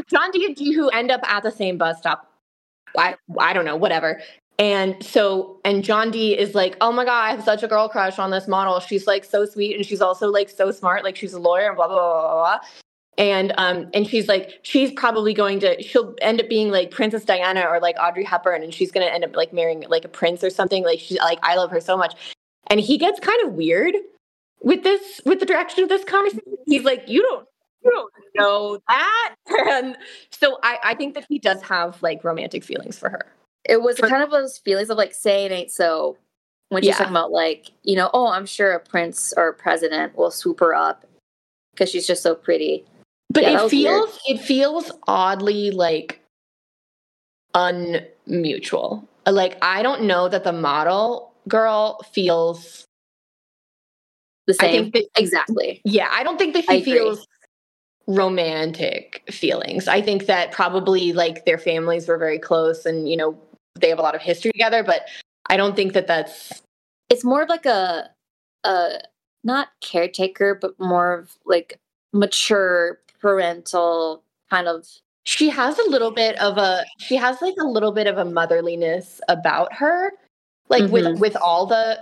John 0.08 0.30
D 0.30 0.44
and 0.44 0.56
Jihu 0.56 0.88
end 0.92 1.10
up 1.10 1.20
at 1.24 1.42
the 1.42 1.50
same 1.50 1.78
bus 1.78 1.98
stop. 1.98 2.30
I 2.96 3.16
I 3.38 3.52
don't 3.52 3.64
know, 3.64 3.76
whatever. 3.76 4.20
And 4.58 5.02
so 5.04 5.60
and 5.64 5.84
John 5.84 6.10
D 6.10 6.38
is 6.38 6.54
like, 6.54 6.76
"Oh 6.80 6.92
my 6.92 7.04
god, 7.04 7.24
I 7.24 7.30
have 7.30 7.44
such 7.44 7.62
a 7.62 7.68
girl 7.68 7.88
crush 7.88 8.18
on 8.18 8.30
this 8.30 8.48
model. 8.48 8.80
She's 8.80 9.06
like 9.06 9.24
so 9.24 9.44
sweet 9.44 9.76
and 9.76 9.84
she's 9.84 10.00
also 10.00 10.28
like 10.28 10.48
so 10.48 10.70
smart, 10.70 11.04
like 11.04 11.16
she's 11.16 11.34
a 11.34 11.38
lawyer 11.38 11.66
and 11.68 11.76
blah 11.76 11.88
blah 11.88 11.96
blah 11.96 12.20
blah." 12.20 12.58
blah. 12.58 12.58
And 13.18 13.52
um 13.58 13.88
and 13.94 14.06
she's 14.06 14.28
like 14.28 14.60
she's 14.62 14.92
probably 14.92 15.32
going 15.34 15.60
to 15.60 15.82
she'll 15.82 16.14
end 16.20 16.40
up 16.40 16.48
being 16.48 16.70
like 16.70 16.90
Princess 16.90 17.24
Diana 17.24 17.62
or 17.62 17.80
like 17.80 17.96
Audrey 17.98 18.24
Hepburn 18.24 18.62
and 18.62 18.74
she's 18.74 18.90
going 18.90 19.06
to 19.06 19.12
end 19.12 19.24
up 19.24 19.34
like 19.34 19.52
marrying 19.54 19.84
like 19.88 20.04
a 20.04 20.08
prince 20.08 20.44
or 20.44 20.50
something. 20.50 20.84
Like 20.84 21.00
she's 21.00 21.18
like 21.18 21.38
I 21.42 21.56
love 21.56 21.70
her 21.70 21.80
so 21.80 21.96
much. 21.96 22.14
And 22.68 22.80
he 22.80 22.98
gets 22.98 23.20
kind 23.20 23.40
of 23.46 23.54
weird 23.54 23.94
with 24.62 24.82
this 24.82 25.20
with 25.24 25.40
the 25.40 25.46
direction 25.46 25.82
of 25.82 25.88
this 25.88 26.04
conversation. 26.04 26.42
He's 26.66 26.84
like, 26.84 27.08
"You 27.08 27.22
don't 27.22 27.46
don't 27.90 28.12
know 28.34 28.78
that." 28.88 29.34
And 29.68 29.96
so 30.30 30.58
I 30.62 30.78
I 30.82 30.94
think 30.94 31.14
that 31.14 31.26
he 31.28 31.38
does 31.38 31.62
have 31.62 32.02
like 32.02 32.24
romantic 32.24 32.64
feelings 32.64 32.98
for 32.98 33.08
her. 33.10 33.26
It 33.64 33.82
was 33.82 33.98
For- 33.98 34.08
kind 34.08 34.22
of 34.22 34.30
those 34.30 34.58
feelings 34.58 34.90
of 34.90 34.98
like 34.98 35.14
say 35.14 35.44
it 35.44 35.52
ain't 35.52 35.70
so. 35.70 36.16
When 36.70 36.82
she's 36.82 36.88
Yeah. 36.88 36.98
talking 36.98 37.12
about 37.12 37.30
like, 37.30 37.70
you 37.84 37.94
know, 37.94 38.10
oh, 38.12 38.26
I'm 38.28 38.44
sure 38.46 38.72
a 38.72 38.80
prince 38.80 39.32
or 39.36 39.48
a 39.48 39.54
president 39.54 40.16
will 40.16 40.32
swoop 40.32 40.58
her 40.58 40.74
up 40.74 41.06
because 41.72 41.90
she's 41.90 42.06
just 42.08 42.22
so 42.24 42.34
pretty. 42.34 42.84
But 43.30 43.44
Yeah, 43.44 43.50
it 43.60 43.62
was 43.62 43.72
weird. 43.72 44.02
feels 44.08 44.18
it 44.26 44.38
feels 44.40 44.90
oddly 45.06 45.70
like 45.70 46.20
unmutual. 47.54 49.06
Like 49.26 49.58
I 49.62 49.82
don't 49.82 50.02
know 50.02 50.28
that 50.28 50.44
the 50.44 50.52
model 50.52 51.32
girl 51.48 52.00
feels 52.12 52.84
The 54.46 54.54
I 54.60 54.66
same, 54.66 54.90
think 54.90 54.94
that 54.94 55.20
exactly. 55.20 55.80
yeah, 55.84 56.08
I 56.10 56.22
don't 56.22 56.38
think 56.38 56.54
that 56.54 56.64
I 56.68 56.80
she 56.80 56.92
agree. 56.92 57.10
Romantic 58.06 59.22
feelings. 59.30 59.88
I 59.88 60.00
think 60.00 60.26
that 60.26 60.52
probably 60.52 61.12
like 61.12 61.44
their 61.44 61.58
families 61.58 62.06
were 62.08 62.18
very 62.18 62.38
close 62.38 62.86
and 62.86 63.08
you 63.08 63.16
know 63.16 63.36
they 63.80 63.88
have 63.88 63.98
a 63.98 64.02
lot 64.02 64.14
of 64.14 64.22
history 64.22 64.52
together, 64.52 64.82
but 64.82 65.02
I 65.50 65.56
don't 65.56 65.76
think 65.76 65.92
that 65.94 66.06
that's 66.06 66.62
It's 67.10 67.24
more 67.24 67.42
of 67.42 67.48
like 67.48 67.66
a, 67.66 68.08
a 68.64 69.00
not 69.44 69.68
caretaker, 69.80 70.54
but 70.54 70.78
more 70.80 71.12
of 71.14 71.36
like 71.44 71.78
mature 72.12 73.00
parental 73.20 74.22
kind 74.50 74.68
of. 74.68 74.86
she 75.24 75.48
has 75.48 75.78
a 75.78 75.90
little 75.90 76.10
bit 76.12 76.38
of 76.40 76.56
a 76.58 76.84
she 76.98 77.16
has 77.16 77.42
like 77.42 77.54
a 77.60 77.66
little 77.66 77.92
bit 77.92 78.06
of 78.06 78.16
a 78.18 78.24
motherliness 78.24 79.20
about 79.28 79.72
her 79.72 80.12
like 80.68 80.90
with 80.90 81.04
Mhm. 81.04 81.18
with 81.18 81.36
all 81.36 81.66
the 81.66 81.98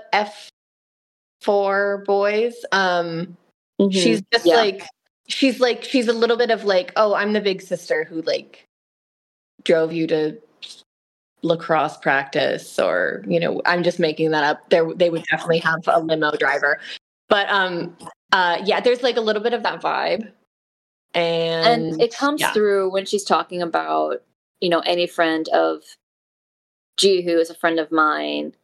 f4 1.43 2.05
boys 2.05 2.55
um 2.73 3.37
she's 3.91 4.23
just 4.33 4.45
Mm-hmm. 4.45 4.49
Yeah. 4.49 4.57
like 4.57 4.83
she's 5.29 5.61
like 5.61 5.83
she's 5.83 6.09
a 6.09 6.13
little 6.13 6.37
bit 6.37 6.51
of 6.51 6.65
like 6.65 6.93
oh 6.97 7.15
i'm 7.15 7.33
the 7.33 7.41
big 7.41 7.63
sister 7.63 8.05
who 8.05 8.21
like 8.23 8.67
drove 9.65 9.93
you 9.93 10.07
to 10.07 10.39
lacrosse 11.45 11.97
practice 11.99 12.79
or 12.79 13.23
you 13.29 13.39
know 13.39 13.61
i'm 13.67 13.83
just 13.83 13.99
making 13.99 14.31
that 14.31 14.45
up. 14.45 14.69
There 14.71 14.93
they 14.95 15.11
would 15.11 15.25
definitely 15.31 15.59
have 15.59 15.81
a 15.87 16.01
limo 16.01 16.33
driver. 16.33 16.81
But 17.29 17.49
um 17.51 17.97
uh 18.33 18.63
yeah 18.65 18.81
there's 18.81 19.03
like 19.03 19.17
a 19.17 19.21
little 19.21 19.43
bit 19.43 19.53
of 19.53 19.63
that 19.63 19.81
vibe. 19.81 20.33
And, 21.13 21.93
and 21.93 22.03
it 22.03 22.15
comes 22.15 22.41
yeah. 22.41 22.53
through 22.53 22.91
when 22.91 23.07
she's 23.07 23.25
talking 23.25 23.63
about 23.63 24.23
you 24.61 24.71
know 24.71 24.81
any 24.81 25.07
friend 25.07 25.49
of 25.51 25.83
G 26.97 27.23
who 27.23 27.39
is 27.39 27.51
a 27.51 27.55
friend 27.55 27.79
of 27.79 27.93
mine. 27.93 28.55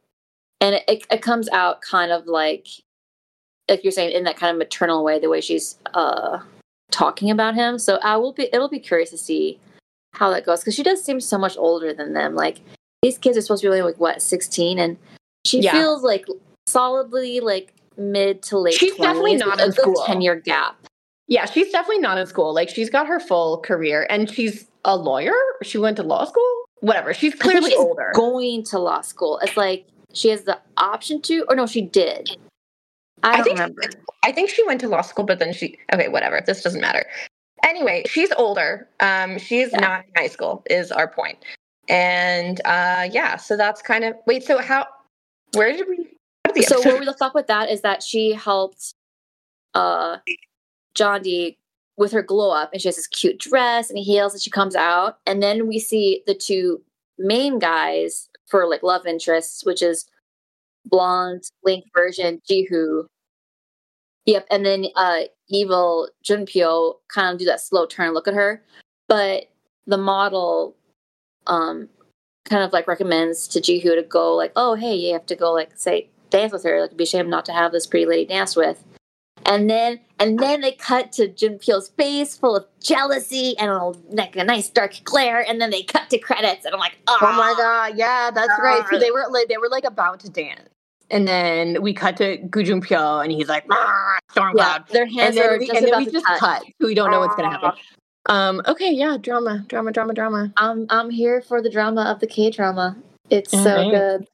And 0.63 0.75
it, 0.89 1.07
it 1.11 1.23
comes 1.23 1.49
out 1.51 1.81
kind 1.81 2.13
of 2.13 2.27
like 2.27 2.67
like 3.71 3.83
you're 3.85 3.93
saying 3.93 4.13
in 4.13 4.25
that 4.25 4.37
kind 4.37 4.51
of 4.53 4.59
maternal 4.59 5.03
way 5.03 5.19
the 5.19 5.29
way 5.31 5.41
she's 5.41 5.79
uh 5.95 6.39
talking 6.91 7.31
about 7.31 7.55
him 7.55 7.79
so 7.79 7.99
i 8.03 8.17
will 8.17 8.33
be 8.33 8.49
it'll 8.53 8.69
be 8.69 8.81
curious 8.81 9.11
to 9.11 9.17
see 9.19 9.59
how 10.15 10.29
that 10.31 10.45
goes 10.45 10.61
because 10.61 10.75
she 10.75 10.83
does 10.83 11.03
seem 11.03 11.21
so 11.21 11.39
much 11.39 11.57
older 11.57 11.95
than 11.95 12.13
them 12.13 12.35
like 12.35 12.59
these 13.03 13.17
kids 13.17 13.39
are 13.39 13.41
supposed 13.41 13.63
to 13.63 13.67
be 13.69 13.71
only 13.71 13.83
like 13.83 13.99
what 14.01 14.21
16 14.21 14.79
and 14.79 14.99
she 15.47 15.61
Yeah. 15.61 15.73
feels 15.73 16.03
like 16.03 16.27
solidly 16.67 17.41
like 17.41 17.73
mid 17.97 18.43
to 18.45 18.59
late 18.59 18.75
She's 18.75 18.95
definitely 18.97 19.37
not 19.37 19.61
in 19.61 19.69
a 19.69 19.73
school. 19.73 20.03
10 20.07 20.21
year 20.21 20.35
gap 20.37 20.77
Yeah, 21.29 21.45
she's 21.47 21.71
definitely 21.71 22.01
not 22.01 22.19
in 22.19 22.27
school. 22.27 22.53
Like 22.53 22.69
she's 22.69 22.91
got 22.91 23.07
her 23.07 23.21
full 23.21 23.59
career 23.59 24.07
and 24.11 24.29
she's 24.29 24.67
a 24.85 24.97
lawyer. 24.97 25.35
She 25.63 25.79
went 25.79 25.97
to 25.99 26.03
law 26.03 26.25
school. 26.25 26.65
Whatever. 26.81 27.15
She's 27.15 27.35
clearly 27.35 27.71
she's 27.71 27.79
older. 27.79 28.11
going 28.15 28.65
to 28.65 28.79
law 28.79 29.01
school. 29.03 29.39
It's 29.43 29.57
like 29.57 29.87
she 30.13 30.29
has 30.31 30.43
the 30.45 30.59
option 30.77 31.21
to, 31.23 31.45
or 31.49 31.55
no, 31.55 31.67
she 31.67 31.83
did. 31.83 32.37
I 33.23 33.41
I 33.41 33.43
think- 33.43 33.59
remember. 33.59 33.83
I 34.23 34.33
think 34.33 34.51
she 34.51 34.65
went 34.67 34.81
to 34.83 34.89
law 34.89 35.01
school, 35.03 35.25
but 35.25 35.39
then 35.39 35.53
she 35.53 35.79
okay, 35.93 36.09
whatever. 36.09 36.43
This 36.47 36.63
doesn't 36.63 36.81
matter. 36.81 37.05
Anyway, 37.65 38.05
she's 38.07 38.31
older. 38.33 38.89
Um, 39.01 39.39
she's 39.39 39.71
Yeah. 39.73 39.81
not 39.81 40.05
in 40.07 40.11
high 40.17 40.29
school, 40.29 40.63
is 40.71 40.93
our 40.93 41.09
point. 41.09 41.39
And 41.89 42.61
uh 42.65 43.09
yeah, 43.11 43.37
so 43.37 43.57
that's 43.57 43.83
kind 43.83 44.05
of 44.05 44.15
wait, 44.27 44.45
so 44.45 44.59
how 44.61 44.87
where 45.55 45.73
did 45.73 45.89
we 45.89 46.07
did 46.55 46.65
So 46.65 46.81
where 46.83 46.99
we 46.99 47.07
left 47.07 47.23
off 47.23 47.35
with 47.35 47.47
that 47.49 47.71
is 47.71 47.81
that 47.83 48.03
she 48.03 48.33
helped 48.33 48.95
uh 49.75 50.19
John 50.95 51.23
D 51.23 51.57
with 51.97 52.13
her 52.13 52.23
glow 52.23 52.51
up, 52.51 52.73
and 52.73 52.81
she 52.81 52.89
has 52.89 52.97
this 52.97 53.07
cute 53.07 53.39
dress 53.39 53.91
and 53.91 53.99
heels, 53.99 54.33
and 54.33 54.43
she 54.43 54.51
comes 54.51 54.75
out, 54.77 55.19
and 55.27 55.43
then 55.43 55.67
we 55.67 55.79
see 55.79 56.23
the 56.27 56.35
two 56.35 56.83
main 57.19 57.59
guys 57.59 58.29
for 58.47 58.67
like 58.67 58.83
love 58.83 59.07
interests, 59.07 59.65
which 59.65 59.83
is 59.83 60.07
blonde 60.87 61.43
link 61.65 61.85
version 61.95 62.41
Jihu. 62.49 63.07
Yep, 64.27 64.47
and 64.51 64.65
then 64.65 64.87
uh 64.97 65.23
evil 65.49 66.09
Junpyo 66.25 66.95
kind 67.13 67.33
of 67.33 67.39
do 67.39 67.45
that 67.47 67.61
slow 67.61 67.87
turn 67.87 68.15
look 68.15 68.29
at 68.29 68.35
her, 68.35 68.63
but 69.09 69.51
the 69.87 69.99
model 69.99 70.77
um 71.47 71.89
kind 72.45 72.63
of 72.63 72.73
like 72.73 72.89
recommends 72.89 73.47
to 73.49 73.61
Jihu 73.61 73.95
to 73.95 74.03
go 74.03 74.35
like, 74.35 74.53
oh 74.57 74.75
hey, 74.75 74.95
you 74.95 75.13
have 75.13 75.27
to 75.27 75.37
go 75.37 75.53
like 75.53 75.77
say 75.77 76.09
dance 76.31 76.53
with 76.53 76.65
her. 76.65 76.81
Like 76.81 76.89
it'd 76.89 76.99
be 76.99 77.05
a 77.05 77.07
shame 77.07 77.31
not 77.31 77.45
to 77.47 77.53
have 77.53 77.73
this 77.73 77.87
pretty 77.87 78.07
lady 78.07 78.27
dance 78.27 78.57
with. 78.57 78.85
And 79.47 79.69
then 79.69 80.01
and 80.21 80.39
then 80.39 80.61
they 80.61 80.73
cut 80.73 81.11
to 81.13 81.29
Junpyo's 81.29 81.89
face 81.89 82.37
full 82.37 82.55
of 82.55 82.67
jealousy 82.81 83.57
and 83.59 83.71
a, 83.71 83.93
like 84.15 84.37
a 84.37 84.45
nice 84.45 84.69
dark 84.69 84.95
glare, 85.03 85.45
and 85.49 85.61
then 85.61 85.71
they 85.71 85.83
cut 85.83 86.11
to 86.11 86.19
credits, 86.19 86.65
and 86.65 86.75
I'm 86.75 86.81
like, 86.81 86.99
oh, 87.09 87.19
Oh 87.23 87.33
my 87.33 87.55
god, 87.57 87.97
yeah, 87.97 88.31
that's 88.33 88.53
right. 88.63 88.85
So 88.91 88.97
Ah. 88.97 88.99
they 89.01 89.11
were 89.11 89.25
like 89.31 89.49
they 89.49 89.57
were 89.57 89.69
like 89.71 89.85
about 89.85 90.21
to 90.21 90.29
dance. 90.31 90.69
And 91.11 91.27
then 91.27 91.83
we 91.83 91.93
cut 91.93 92.17
to 92.19 92.37
Gu 92.37 92.63
Junpyo 92.63 93.25
and 93.25 93.33
he's 93.33 93.49
like, 93.49 93.65
"Ah, 93.69 94.19
storm 94.31 94.57
Yeah, 94.57 94.79
cloud. 94.79 94.89
their 94.91 95.03
And 95.03 95.11
hands 95.13 95.35
then 95.35 95.51
are 95.51 95.59
we, 95.59 95.67
just 95.67 95.83
and 95.83 95.89
then 95.89 95.99
we 95.99 96.07
just 96.07 96.25
touch. 96.25 96.39
cut. 96.39 96.63
We 96.79 96.95
don't 96.95 97.11
know 97.11 97.19
what's 97.19 97.35
gonna 97.35 97.51
happen. 97.51 97.73
Um, 98.27 98.63
okay, 98.69 98.93
yeah, 98.93 99.17
drama, 99.17 99.65
drama, 99.67 99.91
drama, 99.91 100.15
drama. 100.15 100.53
I'm 100.57 100.87
I'm 100.89 101.11
here 101.11 101.41
for 101.41 101.63
the 101.63 101.71
drama 101.71 102.03
of 102.03 102.21
the 102.21 102.29
K 102.29 102.51
drama. 102.51 102.97
It's 103.29 103.51
so 103.51 103.91
good. 103.91 104.29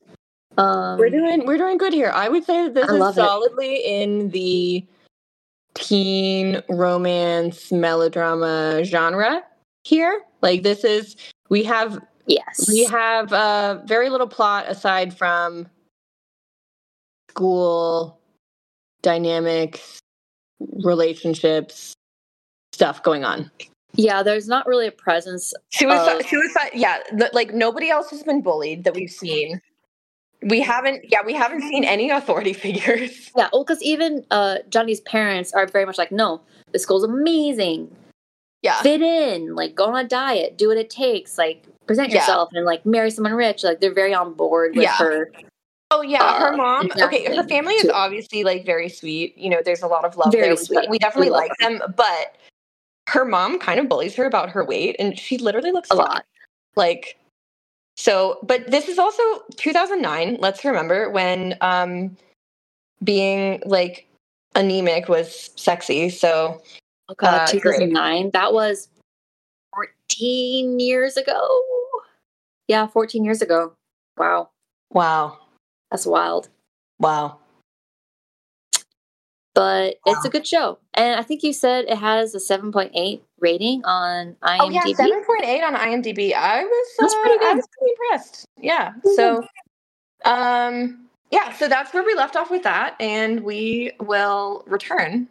Um, 0.58 0.98
We're 0.98 1.08
doing 1.10 1.46
we're 1.46 1.56
doing 1.58 1.78
good 1.78 1.94
here. 1.94 2.10
I 2.10 2.28
would 2.28 2.44
say 2.44 2.64
that 2.64 2.74
this 2.74 2.90
is 2.90 2.98
love 2.98 3.16
it. 3.16 3.20
solidly 3.22 3.76
in 3.76 4.28
the 4.30 4.84
teen 5.76 6.62
romance 6.68 7.70
melodrama 7.70 8.82
genre 8.84 9.42
here. 9.84 10.22
Like 10.42 10.62
this 10.62 10.84
is 10.84 11.16
we 11.48 11.62
have 11.64 12.00
yes. 12.26 12.66
we 12.68 12.84
have 12.84 13.32
uh 13.32 13.80
very 13.84 14.08
little 14.10 14.26
plot 14.26 14.66
aside 14.68 15.16
from 15.16 15.68
school 17.30 18.18
dynamics, 19.02 19.98
relationships, 20.84 21.92
stuff 22.72 23.02
going 23.02 23.24
on. 23.24 23.50
yeah, 23.94 24.22
there's 24.22 24.48
not 24.48 24.66
really 24.66 24.86
a 24.86 24.92
presence. 24.92 25.54
Suicide, 25.72 26.20
Of- 26.20 26.26
suicide. 26.26 26.70
Yeah, 26.74 26.98
th- 27.18 27.32
like 27.32 27.54
nobody 27.54 27.90
else 27.90 28.10
has 28.10 28.22
been 28.22 28.42
bullied 28.42 28.84
that 28.84 28.94
we've 28.94 29.10
seen. 29.10 29.60
We 30.46 30.60
haven't. 30.60 31.04
Yeah, 31.10 31.20
we 31.24 31.34
haven't 31.34 31.62
seen 31.62 31.84
any 31.84 32.10
authority 32.10 32.52
figures. 32.64 33.30
Yeah, 33.36 33.48
well, 33.52 33.64
because 33.64 33.82
even 33.82 34.24
uh, 34.30 34.58
Jandi's 34.70 35.00
parents 35.00 35.52
are 35.52 35.66
very 35.66 35.84
much 35.84 35.98
like, 35.98 36.12
no, 36.12 36.40
the 36.72 36.78
school's 36.78 37.04
amazing. 37.04 37.94
Yeah, 38.62 38.80
Fit 38.82 39.02
in, 39.02 39.54
like 39.54 39.74
go 39.74 39.84
on 39.86 40.04
a 40.04 40.08
diet, 40.08 40.56
do 40.58 40.68
what 40.68 40.76
it 40.76 40.90
takes, 40.90 41.38
like 41.38 41.64
present 41.86 42.08
Yeah. 42.10 42.16
yourself, 42.16 42.48
and 42.52 42.64
like 42.64 42.84
marry 42.86 43.10
someone 43.10 43.34
rich. 43.34 43.62
Like 43.62 43.80
they're 43.80 43.94
very 43.94 44.14
on 44.14 44.34
board 44.34 44.74
with 44.74 44.84
Yeah. 44.84 44.96
her. 44.96 45.30
Oh 45.92 46.02
yeah, 46.02 46.40
her 46.40 46.52
Uh, 46.52 46.56
mom. 46.56 46.90
Okay, 47.00 47.24
her 47.32 47.44
family 47.44 47.74
is 47.74 47.82
too. 47.82 47.92
obviously 47.92 48.42
like 48.42 48.64
very 48.66 48.88
sweet. 48.88 49.36
You 49.38 49.50
know, 49.50 49.60
there's 49.64 49.82
a 49.82 49.86
lot 49.86 50.04
of 50.04 50.16
love 50.16 50.32
Very 50.32 50.48
there. 50.48 50.56
sweet. 50.56 50.88
We 50.90 50.98
definitely 50.98 51.30
We 51.30 51.36
like 51.36 51.52
them, 51.60 51.80
but 51.96 52.34
her 53.08 53.24
mom 53.24 53.60
kind 53.60 53.78
of 53.78 53.88
bullies 53.88 54.16
her 54.16 54.24
about 54.24 54.50
her 54.50 54.64
weight, 54.64 54.96
and 54.98 55.16
she 55.16 55.38
literally 55.38 55.70
looks 55.70 55.90
A 55.90 55.96
fine. 55.96 56.06
lot. 56.06 56.24
Like, 56.74 57.16
so, 57.96 58.38
but 58.42 58.70
this 58.70 58.88
is 58.88 58.98
also 58.98 59.22
2009. 59.56 60.38
Let's 60.40 60.64
remember 60.64 61.10
when 61.10 61.56
um 61.60 62.16
being 63.02 63.62
like 63.66 64.08
anemic 64.54 65.08
was 65.08 65.50
sexy. 65.56 66.10
So 66.10 66.62
Oh 67.08 67.14
god, 67.16 67.48
Uh, 67.48 67.60
great. 67.60 67.78
2009. 67.78 68.30
That 68.32 68.52
was 68.52 68.88
14 69.74 70.80
years 70.80 71.16
ago. 71.16 71.60
Yeah, 72.68 72.86
14 72.88 73.24
years 73.24 73.42
ago. 73.42 73.74
Wow, 74.18 74.50
wow, 74.90 75.38
that's 75.90 76.06
wild. 76.06 76.48
wow. 76.98 77.38
But 79.56 79.96
it's 80.04 80.22
a 80.26 80.28
good 80.28 80.46
show, 80.46 80.78
and 80.92 81.18
I 81.18 81.22
think 81.22 81.42
you 81.42 81.54
said 81.54 81.86
it 81.88 81.96
has 81.96 82.34
a 82.34 82.38
7.8 82.38 83.20
rating 83.40 83.82
on 83.86 84.36
IMDb. 84.42 84.58
Oh 84.60 84.68
yeah, 84.68 84.84
seven 84.94 85.24
point 85.24 85.44
eight 85.44 85.62
on 85.62 85.74
IMDb. 85.74 86.34
I 86.34 86.62
was 86.62 86.88
That's 86.98 87.14
uh, 87.14 87.22
pretty 87.22 87.38
good. 87.38 87.48
I 87.48 87.54
was 87.54 87.66
pretty 87.78 87.92
impressed. 87.92 88.44
Yeah. 88.60 88.92
So, 89.14 89.42
um, 90.26 91.08
yeah. 91.30 91.54
So 91.54 91.68
that's 91.68 91.94
where 91.94 92.02
we 92.04 92.14
left 92.14 92.36
off 92.36 92.50
with 92.50 92.64
that, 92.64 92.96
and 93.00 93.40
we 93.44 93.92
will 93.98 94.62
return 94.66 95.26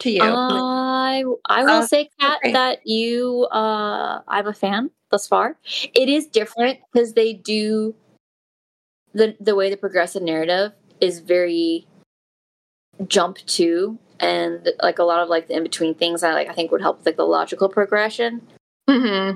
to 0.00 0.10
you. 0.10 0.20
I 0.22 1.24
I 1.46 1.62
will 1.64 1.70
Uh, 1.82 1.86
say, 1.86 2.10
Cat, 2.20 2.38
great. 2.42 2.52
that 2.52 2.86
you 2.86 3.46
uh 3.50 4.20
I'm 4.28 4.46
a 4.46 4.52
fan 4.52 4.90
thus 5.10 5.26
far. 5.26 5.56
It 5.94 6.10
is 6.10 6.26
different 6.26 6.80
because 6.92 7.14
they 7.14 7.32
do 7.32 7.94
the 9.14 9.36
the 9.40 9.54
way 9.54 9.70
the 9.70 9.78
progressive 9.78 10.22
narrative 10.22 10.72
is 11.00 11.20
very 11.20 11.86
jump 13.08 13.38
to 13.38 13.98
and 14.20 14.68
like 14.82 14.98
a 14.98 15.04
lot 15.04 15.20
of 15.20 15.28
like 15.28 15.48
the 15.48 15.56
in 15.56 15.62
between 15.62 15.94
things 15.94 16.22
I 16.22 16.32
like 16.34 16.48
I 16.48 16.52
think 16.52 16.70
would 16.70 16.82
help 16.82 16.98
with 16.98 17.06
like 17.06 17.16
the 17.16 17.24
logical 17.26 17.68
progression. 17.68 18.42
hmm 18.88 19.32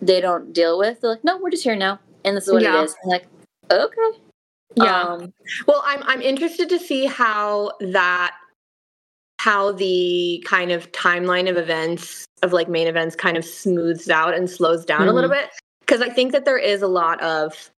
They 0.00 0.20
don't 0.20 0.52
deal 0.52 0.78
with. 0.78 1.00
They're 1.00 1.10
like, 1.10 1.24
no, 1.24 1.38
we're 1.38 1.50
just 1.50 1.64
here 1.64 1.76
now, 1.76 1.98
and 2.24 2.36
this 2.36 2.46
is 2.46 2.52
what 2.52 2.62
Yeah. 2.62 2.80
it 2.80 2.84
is. 2.84 2.96
I'm 3.02 3.10
like, 3.10 3.26
okay, 3.70 4.18
Yeah. 4.76 5.02
Um, 5.02 5.32
Well, 5.66 5.82
I'm 5.84 6.02
I'm 6.04 6.22
interested 6.22 6.68
to 6.68 6.78
see 6.78 7.06
how 7.06 7.72
that 7.80 8.34
how 9.40 9.72
the 9.72 10.42
kind 10.46 10.72
of 10.72 10.90
timeline 10.92 11.48
of 11.48 11.56
events 11.56 12.24
of 12.42 12.52
like 12.52 12.68
main 12.68 12.86
events 12.88 13.14
kind 13.16 13.36
of 13.36 13.44
smooths 13.44 14.08
out 14.10 14.34
and 14.34 14.48
slows 14.50 14.84
down 14.84 15.08
a 15.08 15.12
little 15.12 15.30
bit 15.30 15.50
because 15.80 16.00
I 16.00 16.08
think 16.10 16.32
that 16.32 16.44
there 16.44 16.58
is 16.58 16.82
a 16.82 16.88
lot 16.88 17.20
of 17.22 17.70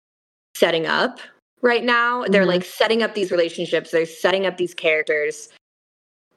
setting 0.55 0.87
up 0.87 1.19
right 1.63 1.85
now. 1.85 2.25
They're 2.29 2.45
Mhm. 2.45 2.49
like 2.49 2.65
setting 2.65 3.03
up 3.03 3.15
these 3.15 3.31
relationships. 3.31 3.91
They're 3.91 4.07
setting 4.07 4.47
up 4.47 4.57
these 4.57 4.75
characters 4.75 5.49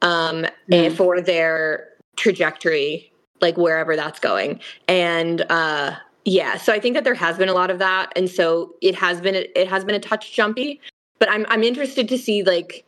um 0.02 0.42
Mhm. 0.42 0.50
and 0.72 0.96
for 0.96 1.20
their 1.20 1.88
trajectory 2.16 3.12
like 3.40 3.56
wherever 3.56 3.96
that's 3.96 4.18
going. 4.20 4.60
And 4.88 5.42
uh 5.50 5.96
yeah, 6.24 6.56
so 6.56 6.72
I 6.72 6.78
think 6.78 6.94
that 6.94 7.02
there 7.04 7.14
has 7.14 7.36
been 7.36 7.48
a 7.48 7.52
lot 7.52 7.70
of 7.70 7.78
that 7.80 8.12
and 8.16 8.30
so 8.30 8.74
it 8.80 8.94
has 8.94 9.20
been 9.20 9.34
it 9.34 9.68
has 9.68 9.84
been 9.84 9.94
a 9.94 10.00
touch 10.00 10.32
jumpy, 10.32 10.80
but 11.18 11.28
I'm 11.30 11.44
I'm 11.48 11.62
interested 11.62 12.08
to 12.08 12.18
see 12.18 12.42
like 12.42 12.84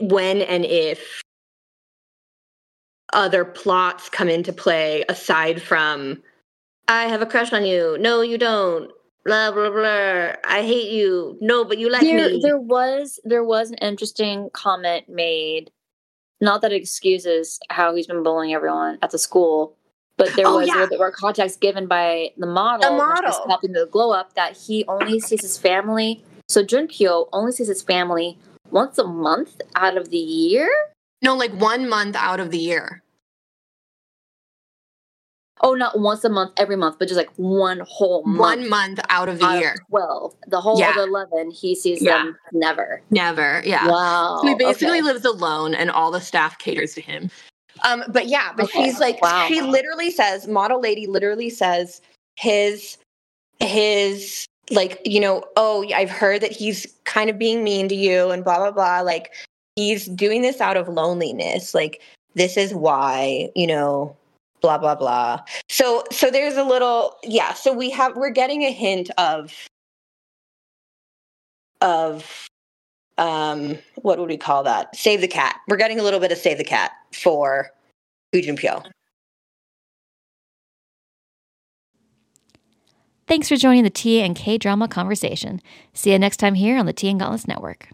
when 0.00 0.42
and 0.42 0.64
if 0.64 1.20
other 3.12 3.44
plots 3.44 4.08
come 4.08 4.28
into 4.28 4.52
play 4.52 5.04
aside 5.08 5.60
from 5.62 6.22
I 6.88 7.04
have 7.04 7.22
a 7.22 7.26
crush 7.26 7.52
on 7.52 7.64
you. 7.64 7.96
No, 8.00 8.22
you 8.22 8.38
don't. 8.38 8.90
Blah 9.24 9.52
blah 9.52 9.70
blah. 9.70 10.32
I 10.44 10.62
hate 10.62 10.90
you. 10.92 11.38
No, 11.40 11.64
but 11.64 11.78
you 11.78 11.90
like 11.90 12.02
there, 12.02 12.28
me. 12.28 12.40
there 12.42 12.58
was 12.58 13.20
there 13.24 13.44
was 13.44 13.70
an 13.70 13.76
interesting 13.78 14.50
comment 14.52 15.08
made. 15.08 15.70
Not 16.40 16.60
that 16.62 16.72
it 16.72 16.82
excuses 16.82 17.60
how 17.70 17.94
he's 17.94 18.08
been 18.08 18.24
bullying 18.24 18.52
everyone 18.52 18.98
at 19.00 19.10
the 19.12 19.18
school, 19.18 19.76
but 20.16 20.34
there 20.34 20.46
Oh, 20.48 20.58
was 20.58 20.66
yeah. 20.66 20.86
there 20.90 20.98
were 20.98 21.12
context 21.12 21.60
given 21.60 21.86
by 21.86 22.32
the 22.36 22.46
model, 22.48 22.90
The 22.90 22.96
when 22.96 23.16
she 23.16 23.22
was 23.24 23.34
model. 23.38 23.48
helping 23.48 23.72
the 23.72 23.86
glow 23.86 24.10
up 24.10 24.34
that 24.34 24.56
he 24.56 24.84
only 24.88 25.20
sees 25.20 25.40
his 25.42 25.56
family. 25.56 26.24
So 26.48 26.64
Junpyo 26.64 27.28
only 27.32 27.52
sees 27.52 27.68
his 27.68 27.80
family 27.82 28.38
once 28.72 28.98
a 28.98 29.04
month 29.06 29.60
out 29.76 29.96
of 29.96 30.10
the 30.10 30.18
year. 30.18 30.68
no, 31.22 31.36
like 31.36 31.52
one 31.52 31.88
month 31.88 32.16
out 32.16 32.40
of 32.40 32.50
the 32.50 32.58
year. 32.58 33.01
Oh, 35.64 35.74
not 35.74 36.00
once 36.00 36.24
a 36.24 36.28
month, 36.28 36.52
every 36.56 36.74
month, 36.76 36.96
but 36.98 37.06
just 37.06 37.16
like 37.16 37.30
one 37.36 37.80
whole 37.86 38.24
month. 38.24 38.60
One 38.60 38.68
month 38.68 39.00
out 39.10 39.28
of 39.28 39.38
the 39.38 39.44
out 39.44 39.54
of 39.56 39.60
year. 39.60 39.76
twelve. 39.88 40.34
The 40.48 40.60
whole 40.60 40.78
Yeah. 40.78 40.90
other 40.90 41.02
eleven, 41.02 41.50
he 41.52 41.74
sees 41.74 42.02
Yeah. 42.02 42.24
them 42.24 42.38
never. 42.52 43.00
Never. 43.10 43.62
Yeah. 43.64 43.88
Wow. 43.88 44.40
So 44.42 44.48
he 44.48 44.54
basically 44.56 44.98
okay. 44.98 45.02
lives 45.02 45.24
alone 45.24 45.74
and 45.74 45.90
all 45.90 46.10
the 46.10 46.20
staff 46.20 46.58
caters 46.58 46.94
to 46.94 47.00
him. 47.00 47.30
Um, 47.84 48.02
but 48.08 48.26
yeah, 48.26 48.52
but 48.56 48.64
Okay. 48.64 48.84
she's 48.84 48.98
like 48.98 49.22
Wow. 49.22 49.46
she 49.48 49.62
literally 49.62 50.10
says, 50.10 50.48
model 50.48 50.80
lady 50.80 51.06
literally 51.06 51.50
says 51.50 52.00
his 52.36 52.98
his 53.60 54.44
like, 54.70 55.00
you 55.04 55.20
know, 55.20 55.44
oh 55.56 55.86
I've 55.94 56.10
heard 56.10 56.40
that 56.40 56.52
he's 56.52 56.86
kind 57.04 57.30
of 57.30 57.38
being 57.38 57.62
mean 57.62 57.88
to 57.88 57.94
you 57.94 58.30
and 58.30 58.42
blah 58.42 58.58
blah 58.58 58.72
blah. 58.72 59.00
Like 59.02 59.32
he's 59.76 60.06
doing 60.06 60.42
this 60.42 60.60
out 60.60 60.76
of 60.76 60.88
loneliness. 60.88 61.72
Like 61.72 62.02
this 62.34 62.56
is 62.56 62.74
why, 62.74 63.50
you 63.54 63.66
know, 63.66 64.16
blah 64.62 64.78
blah 64.78 64.94
blah. 64.94 65.40
So 65.68 66.04
so 66.10 66.30
there's 66.30 66.56
a 66.56 66.64
little 66.64 67.16
yeah, 67.22 67.52
so 67.52 67.72
we 67.72 67.90
have 67.90 68.16
we're 68.16 68.30
getting 68.30 68.62
a 68.62 68.72
hint 68.72 69.10
of 69.18 69.52
of 71.80 72.48
um 73.18 73.76
what 73.96 74.18
would 74.18 74.28
we 74.28 74.38
call 74.38 74.62
that 74.62 74.94
save 74.96 75.20
the 75.20 75.28
cat 75.28 75.56
we're 75.68 75.76
getting 75.76 76.00
a 76.00 76.02
little 76.02 76.20
bit 76.20 76.32
of 76.32 76.38
save 76.38 76.56
the 76.56 76.64
cat 76.64 76.92
for 77.12 77.70
Gu 78.32 78.40
Junpyo. 78.40 78.84
Thanks 83.26 83.48
for 83.48 83.56
joining 83.56 83.84
the 83.84 83.90
Tia 83.90 84.24
and 84.24 84.36
K 84.36 84.58
drama 84.58 84.88
conversation. 84.88 85.60
See 85.94 86.12
you 86.12 86.18
next 86.18 86.38
time 86.38 86.54
here 86.54 86.78
on 86.78 86.86
the 86.86 86.92
Tia 86.92 87.10
and 87.10 87.20
Gauntless 87.20 87.46
Network. 87.46 87.88